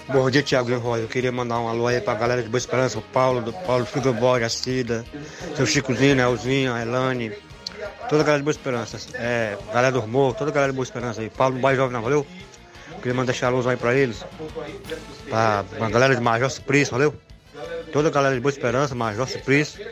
[0.08, 1.02] Bom dia, Thiago e Roy.
[1.02, 3.86] Eu queria mandar um alô aí pra galera de Boa Esperança, o Paulo, do Paulo
[3.86, 5.04] Frigoboy, a Cida,
[5.56, 7.32] seu Chicozinho, Elzinho, a Elane,
[8.10, 10.84] toda a galera de Boa Esperança, é, galera do Morro, toda a galera de Boa
[10.84, 11.30] Esperança aí.
[11.30, 12.26] Paulo Bairro Jovem, não, valeu?
[12.98, 14.24] Queria mandar alôs aí pra eles,
[15.30, 17.14] pra, pra galera de Major Suplício, valeu?
[17.92, 19.86] Toda a galera de Boa Esperança, Major Suplício,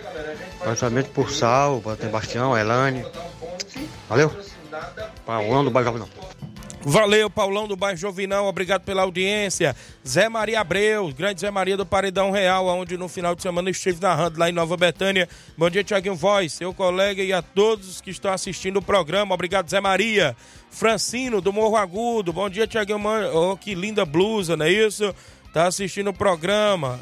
[0.59, 3.05] principalmente por Sal, pra Sebastião, a Elane,
[4.09, 4.31] valeu?
[5.25, 6.22] Pra o do Bairro Jovem, não.
[6.85, 9.73] Valeu, Paulão do bairro Jovinão, obrigado pela audiência.
[10.05, 14.01] Zé Maria Abreu, grande Zé Maria do Paredão Real, onde no final de semana estive
[14.01, 15.29] narrando lá em Nova Betânia.
[15.57, 19.33] Bom dia, Tiaguinho Voz, seu colega e a todos que estão assistindo o programa.
[19.33, 20.35] Obrigado, Zé Maria.
[20.69, 22.99] Francino do Morro Agudo, bom dia, Tiaguinho.
[23.33, 25.15] Oh, que linda blusa, não é isso?
[25.53, 26.99] Tá assistindo o programa.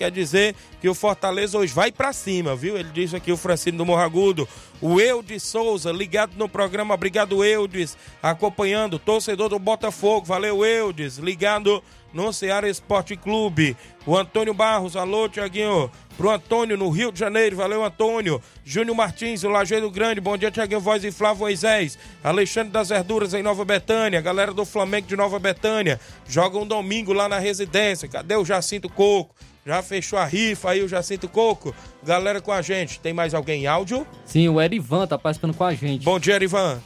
[0.00, 2.74] Quer dizer que o Fortaleza hoje vai pra cima, viu?
[2.74, 4.48] Ele disse aqui o Francino do Morro Agudo.
[4.80, 6.94] O Eudes Souza, ligado no programa.
[6.94, 7.98] Obrigado, Eudes.
[8.22, 10.24] Acompanhando, torcedor do Botafogo.
[10.24, 11.18] Valeu, Eudes.
[11.18, 11.82] Ligado
[12.14, 13.76] no Ceará Esporte Clube.
[14.06, 15.90] O Antônio Barros, alô, Tiaguinho.
[16.16, 17.56] Pro Antônio, no Rio de Janeiro.
[17.56, 18.42] Valeu, Antônio.
[18.64, 20.18] Júnior Martins, o Lajeiro Grande.
[20.18, 21.98] Bom dia, Tiaguinho Voz e Flávio Moisés.
[22.24, 24.22] Alexandre das Verduras, em Nova Betânia.
[24.22, 26.00] Galera do Flamengo de Nova Betânia.
[26.26, 28.08] Joga um domingo lá na residência.
[28.08, 29.34] Cadê o Jacinto Coco?
[29.64, 31.74] Já fechou a rifa aí, o Jacinto Coco.
[32.02, 32.98] Galera com a gente.
[32.98, 34.06] Tem mais alguém em áudio?
[34.24, 36.04] Sim, o Erivan tá participando com a gente.
[36.04, 36.80] Bom dia, Erivan.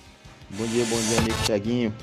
[0.51, 1.95] Bom dia, bom dia, amigo Thiaguinho.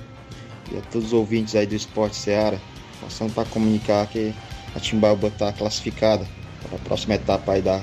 [0.72, 2.60] E a todos os ouvintes aí do Esporte Seara.
[3.02, 4.34] Passando para comunicar que
[4.74, 6.26] a Timbaúba está classificada
[6.64, 7.82] para a próxima etapa aí da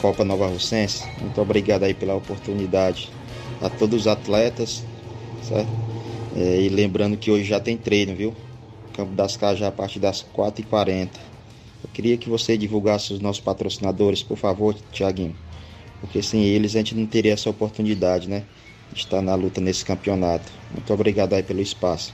[0.00, 1.04] Copa Nova Russense.
[1.20, 3.10] Muito obrigado aí pela oportunidade
[3.60, 4.84] a todos os atletas,
[5.42, 5.70] certo?
[6.36, 8.36] É, e lembrando que hoje já tem treino, viu?
[8.94, 11.08] Campo das Casas já a partir das 4h40.
[11.94, 15.36] Queria que você divulgasse os nossos patrocinadores, por favor, Thiaguinho.
[16.00, 18.42] Porque sem eles a gente não teria essa oportunidade, né?
[18.92, 20.52] De estar na luta nesse campeonato.
[20.72, 22.12] Muito obrigado aí pelo espaço.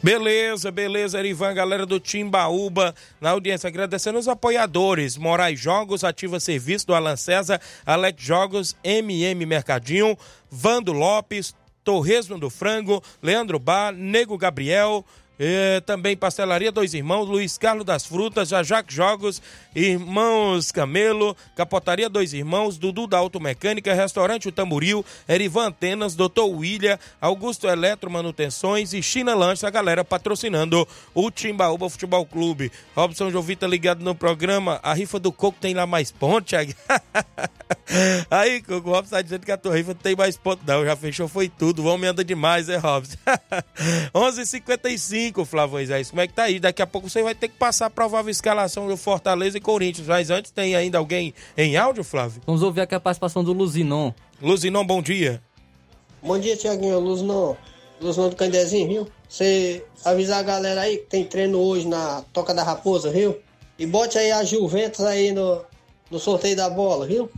[0.00, 3.68] Beleza, beleza, Erivan, galera do Timbaúba na audiência.
[3.68, 10.16] Agradecendo os apoiadores: Moraes Jogos, Ativa Serviço do Alan César, Alex Jogos, MM Mercadinho,
[10.48, 15.04] Vando Lopes, Torresmo do Frango, Leandro Bar, Nego Gabriel.
[15.38, 19.42] Eh, também Pastelaria Dois Irmãos, Luiz Carlos das Frutas, Jajac Jogos,
[19.74, 26.98] Irmãos Camelo, Capotaria Dois Irmãos, Dudu da Automecânica, Restaurante O Tamboril, Erivan Antenas, Doutor William,
[27.20, 32.70] Augusto Eletro Manutenções e China Lanches, a galera patrocinando o Timbaúba Futebol Clube.
[32.94, 36.14] Robson Jovita ligado no programa, a rifa do Coco tem lá mais
[36.44, 36.72] Thiago?
[38.30, 40.84] Aí, Coco, o Robson tá dizendo que a tua rifa não tem mais ponto não,
[40.84, 43.16] já fechou, foi tudo, o homem anda demais, é, Robson?
[44.14, 46.58] 11:55 Flávio Moisés, como é que tá aí?
[46.58, 50.06] Daqui a pouco você vai ter que passar a provável escalação do Fortaleza e Corinthians,
[50.06, 52.42] mas antes tem ainda alguém em áudio, Flávio?
[52.46, 54.12] Vamos ouvir aqui a participação do Luzinon.
[54.42, 55.40] Luzinon, bom dia.
[56.22, 56.98] Bom dia, Tiaguinho.
[56.98, 57.56] Luz não.
[58.00, 59.08] Luz não do Candezinho, viu?
[59.28, 63.36] Você avisar a galera aí que tem treino hoje na Toca da Raposa, viu?
[63.78, 65.64] E bote aí a Juventus aí no,
[66.10, 67.30] no sorteio da bola, viu?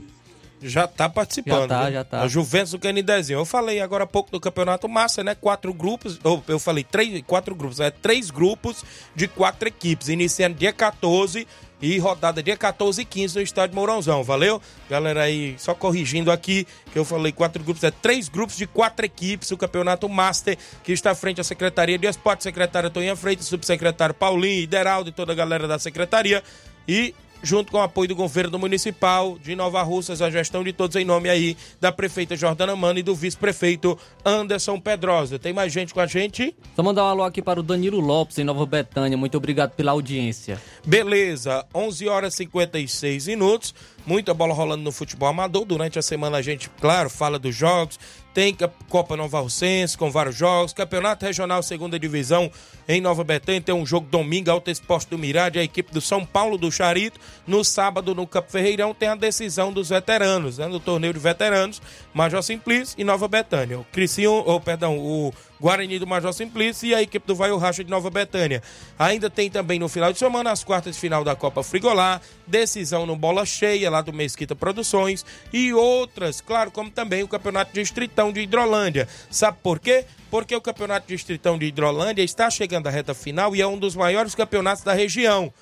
[0.63, 1.63] Já tá participando.
[1.63, 1.93] Já tá, viu?
[1.93, 2.23] já tá.
[2.23, 3.39] A Juventus do Canidezinho.
[3.39, 5.35] Eu falei agora há pouco do Campeonato Massa, né?
[5.35, 6.19] Quatro grupos.
[6.25, 7.81] Ou eu falei três, quatro grupos.
[7.81, 8.85] É três grupos
[9.15, 10.09] de quatro equipes.
[10.09, 11.47] Iniciando dia 14
[11.81, 14.25] e rodada dia 14 e 15 no estádio Mourãozão.
[14.25, 14.61] Valeu?
[14.89, 17.85] Galera aí, só corrigindo aqui, que eu falei quatro grupos.
[17.85, 19.51] É três grupos de quatro equipes.
[19.51, 24.15] O Campeonato Master, que está à frente à Secretaria de Esporte, secretária Toninha Freitas, subsecretário
[24.15, 26.43] Paulinho, Ideraldo e toda a galera da Secretaria.
[26.89, 30.97] E junto com o apoio do governo municipal de Nova Russas, a gestão de todos
[30.97, 35.39] em nome aí da prefeita Jordana Mano e do vice-prefeito Anderson Pedrosa.
[35.39, 36.55] Tem mais gente com a gente?
[36.75, 39.17] Só mandar um alô aqui para o Danilo Lopes, em Nova Betânia.
[39.17, 40.61] Muito obrigado pela audiência.
[40.85, 43.75] Beleza, 11 horas e 56 minutos.
[44.07, 45.65] Muita bola rolando no futebol amador.
[45.65, 47.99] Durante a semana a gente, claro, fala dos jogos.
[48.37, 48.55] Tem
[48.91, 50.75] Copa Nova Russense com vários jogos.
[50.75, 52.51] Campeonato Regional Segunda Divisão
[52.87, 53.63] em Nova Betânia.
[53.63, 57.19] Tem um jogo domingo, Alto Esporte do Mirade, a equipe do São Paulo do Charito.
[57.47, 60.67] No sábado, no Campo Ferreirão, tem a decisão dos veteranos, né?
[60.67, 61.81] No torneio de veteranos,
[62.13, 63.79] Major Simplício e Nova Betânia.
[63.79, 67.83] O Cricinho, ou perdão, o Guarani do Major Simplício e a equipe do Vai Racha
[67.83, 68.63] de Nova Betânia.
[68.99, 73.07] Ainda tem também no final de semana as quartas de final da Copa Frigolá, decisão
[73.07, 78.33] no Bola Cheia lá do Mesquita Produções e outras, claro, como também o Campeonato Distritão
[78.33, 79.09] de Hidrolândia.
[79.31, 80.05] Sabe por quê?
[80.31, 83.95] Porque o Campeonato Distritão de Hidrolândia está chegando à reta final e é um dos
[83.95, 85.53] maiores campeonatos da região.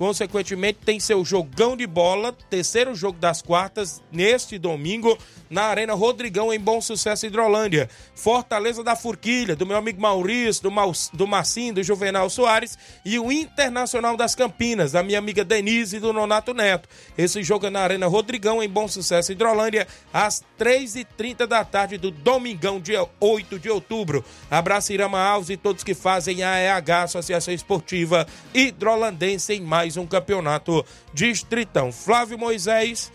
[0.00, 5.18] Consequentemente, tem seu jogão de bola, terceiro jogo das quartas, neste domingo,
[5.50, 7.86] na Arena Rodrigão, em Bom Sucesso, Hidrolândia.
[8.14, 13.18] Fortaleza da Forquilha, do meu amigo Maurício, do, Mau, do Massim, do Juvenal Soares, e
[13.18, 16.88] o Internacional das Campinas, da minha amiga Denise e do Nonato Neto.
[17.18, 22.10] Esse jogo é na Arena Rodrigão, em Bom Sucesso, Hidrolândia, às 3h30 da tarde do
[22.10, 24.24] domingão, dia 8 de outubro.
[24.50, 30.06] Abraço Irama Alves e todos que fazem a EH, Associação Esportiva Hidrolandense, em mais um
[30.06, 31.92] campeonato distritão.
[31.92, 33.12] Flávio Moisés,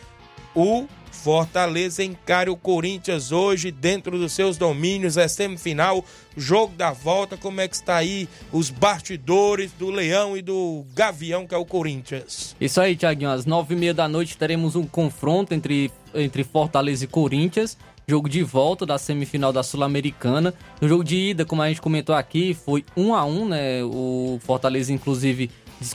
[0.54, 6.06] o Fortaleza encara o Corinthians hoje dentro dos seus domínios, é semifinal,
[6.38, 11.48] jogo da volta, como é que está aí os bastidores do Leão e do Gavião,
[11.48, 12.56] que é o Corinthians?
[12.62, 17.06] Isso aí, Tiaguinho, às nove e meia da noite teremos um confronto entre, entre Fortaleza
[17.06, 17.76] e Corinthians,
[18.08, 20.54] jogo de volta da semifinal da Sul-Americana.
[20.80, 24.40] No jogo de ida, como a gente comentou aqui, foi um a um, né, o
[24.44, 25.50] Fortaleza inclusive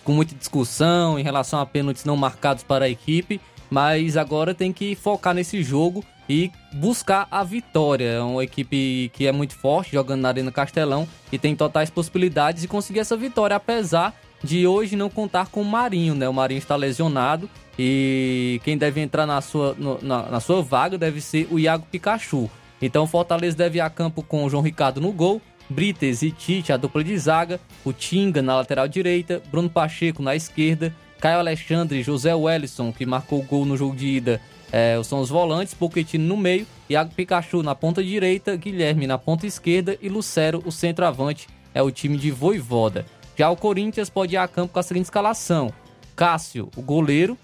[0.04, 4.72] com muita discussão em relação a pênaltis não marcados para a equipe, mas agora tem
[4.72, 8.04] que focar nesse jogo e buscar a vitória.
[8.04, 12.62] É uma equipe que é muito forte, jogando na Arena Castelão e tem totais possibilidades
[12.62, 16.28] de conseguir essa vitória, apesar de hoje não contar com o Marinho, né?
[16.28, 21.20] O Marinho está lesionado e quem deve entrar na sua, na, na sua vaga deve
[21.20, 22.50] ser o Iago Pikachu.
[22.80, 26.30] Então o Fortaleza deve ir a campo com o João Ricardo no gol, Brites e
[26.32, 31.38] Tite, a dupla de zaga, o Tinga na lateral direita, Bruno Pacheco na esquerda, Caio
[31.38, 34.40] Alexandre, José Wellison, que marcou o gol no jogo de ida,
[34.72, 39.46] é, são os volantes, Pochettino no meio, Iago Pikachu na ponta direita, Guilherme na ponta
[39.46, 43.06] esquerda e Lucero, o centroavante, é o time de Voivoda.
[43.36, 45.72] Já o Corinthians pode ir a campo com a seguinte escalação:
[46.16, 47.38] Cássio, o goleiro,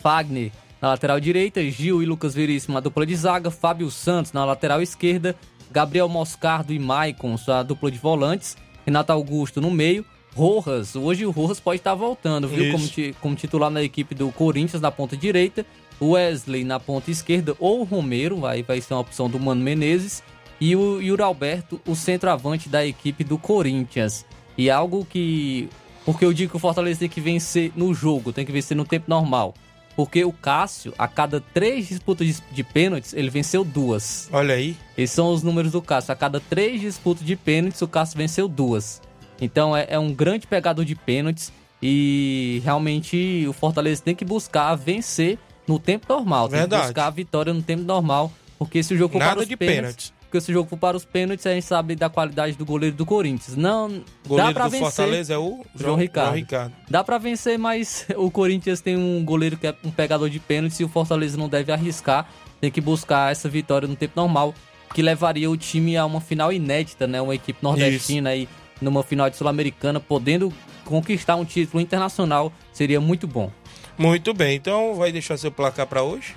[0.00, 4.44] Fagner na lateral direita, Gil e Lucas Veríssimo na dupla de zaga, Fábio Santos na
[4.44, 5.36] lateral esquerda,
[5.70, 10.04] Gabriel Moscardo e Maicon, sua dupla de volantes, Renato Augusto no meio,
[10.34, 12.72] Rojas, hoje o Rojas pode estar voltando, viu?
[12.72, 15.66] Como, ti, como, titular na equipe do Corinthians na ponta direita,
[16.00, 20.22] Wesley na ponta esquerda ou Romero, aí vai ser uma opção do Mano Menezes,
[20.60, 24.26] e o Yuri Alberto, o centroavante da equipe do Corinthians.
[24.58, 25.68] E algo que.
[26.04, 28.84] Porque eu digo que o Fortaleza tem que vencer no jogo, tem que vencer no
[28.84, 29.54] tempo normal.
[29.96, 34.28] Porque o Cássio, a cada três disputas de, de pênaltis, ele venceu duas.
[34.32, 34.76] Olha aí.
[34.96, 36.12] Esses são os números do Cássio.
[36.12, 39.02] A cada três disputas de pênaltis, o Cássio venceu duas.
[39.40, 44.74] Então é, é, um grande pegador de pênaltis e realmente o Fortaleza tem que buscar
[44.74, 46.48] vencer no tempo normal.
[46.48, 46.82] Tem Verdade.
[46.82, 48.30] que buscar a vitória no tempo normal.
[48.58, 50.12] Porque se o jogo for Nada para os de pênaltis, pênaltis.
[50.30, 52.94] Porque se o jogo for para os pênaltis, a gente sabe da qualidade do goleiro
[52.94, 53.56] do Corinthians.
[53.56, 54.86] Não, dá Goleiro pra do vencer.
[54.86, 56.26] Fortaleza é o João, João- Ricardo.
[56.28, 56.72] João Ricardo.
[56.88, 60.78] Dá pra vencer, mas o Corinthians tem um goleiro que é um pegador de pênaltis
[60.78, 62.28] e o Fortaleza não deve arriscar.
[62.60, 64.54] Tem que buscar essa vitória no tempo normal,
[64.94, 67.20] que levaria o time a uma final inédita, né?
[67.20, 68.48] Uma equipe nordestina aí
[68.80, 70.52] numa final de Sul-Americana, podendo
[70.84, 73.50] conquistar um título internacional, seria muito bom.
[73.98, 76.34] Muito bem, então vai deixar seu placar para hoje?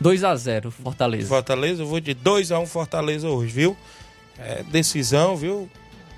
[0.00, 1.28] 2 a 0 Fortaleza.
[1.28, 3.76] Fortaleza, eu vou de 2 a 1 Fortaleza hoje, viu?
[4.38, 5.68] É, decisão, viu?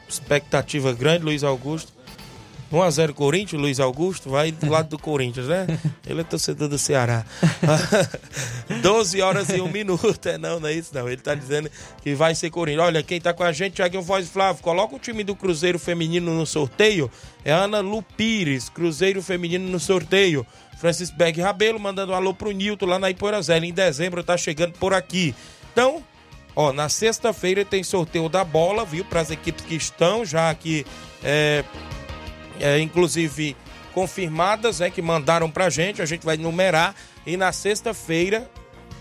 [0.09, 1.99] Expectativa grande, Luiz Augusto.
[2.73, 5.67] 1x0 Corinthians, Luiz Augusto, vai do lado do Corinthians, né?
[6.07, 7.25] Ele é torcedor do Ceará.
[8.83, 10.29] 12 horas e 1 minuto.
[10.29, 11.09] É não, não é isso não.
[11.09, 11.71] Ele tá dizendo
[12.03, 12.85] que vai ser Corinthians.
[12.87, 16.35] Olha, quem tá com a gente, Thiaguinho Voz Flávio, coloca o time do Cruzeiro Feminino
[16.35, 17.11] no sorteio.
[17.43, 20.47] É Ana Lu Pires, Cruzeiro Feminino no sorteio.
[20.79, 23.67] Francis Berg Rabelo mandando um alô pro Nilton lá na Iporazela.
[23.67, 25.35] Em dezembro tá chegando por aqui.
[25.73, 26.05] Então,
[26.55, 29.05] ó, na sexta-feira tem sorteio da bola, viu?
[29.05, 30.87] Para as equipes que estão já aqui,
[31.23, 31.65] é,
[32.61, 33.57] é, inclusive
[33.93, 34.89] confirmadas, né?
[34.89, 36.01] Que mandaram pra gente.
[36.01, 36.95] A gente vai numerar.
[37.27, 38.49] E na sexta-feira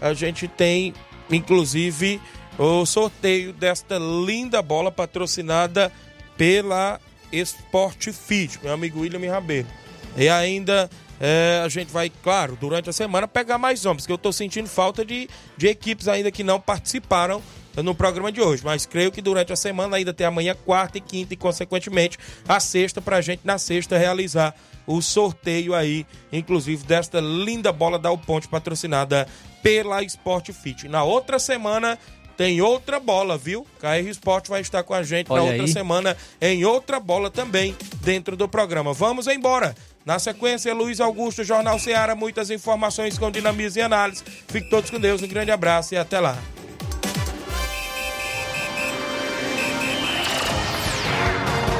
[0.02, 0.96] a gente tem,
[1.30, 2.20] inclusive,
[2.58, 5.92] o sorteio desta linda bola patrocinada
[6.36, 7.00] pela
[7.32, 9.68] Sport Fit, meu amigo William Rabelo.
[10.16, 14.18] E ainda é, a gente vai, claro, durante a semana pegar mais homens, que eu
[14.18, 17.42] estou sentindo falta de, de equipes ainda que não participaram
[17.84, 18.64] no programa de hoje.
[18.64, 22.60] Mas creio que durante a semana ainda tem amanhã, quarta e quinta e, consequentemente, a
[22.60, 24.54] sexta, para a gente na sexta realizar
[24.86, 29.28] o sorteio aí, inclusive, desta linda bola da O Ponte patrocinada
[29.62, 30.88] pela Sport Fit.
[30.88, 32.00] Na outra semana
[32.38, 33.66] tem outra bola, viu?
[33.80, 35.68] KR Sport vai estar com a gente Olha na outra aí.
[35.68, 38.94] semana em outra bola também dentro do programa.
[38.94, 39.76] Vamos embora.
[40.08, 44.24] Na sequência, Luiz Augusto, Jornal Ceará, muitas informações com dinamismo e análise.
[44.48, 46.38] Fiquem todos com Deus, um grande abraço e até lá.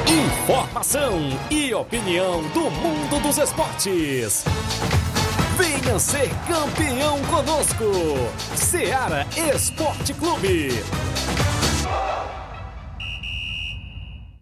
[0.06, 1.18] Informação
[1.50, 4.44] e opinião do mundo dos esportes.
[5.56, 7.86] Venha ser campeão conosco.
[8.54, 10.68] Seara Esporte Clube.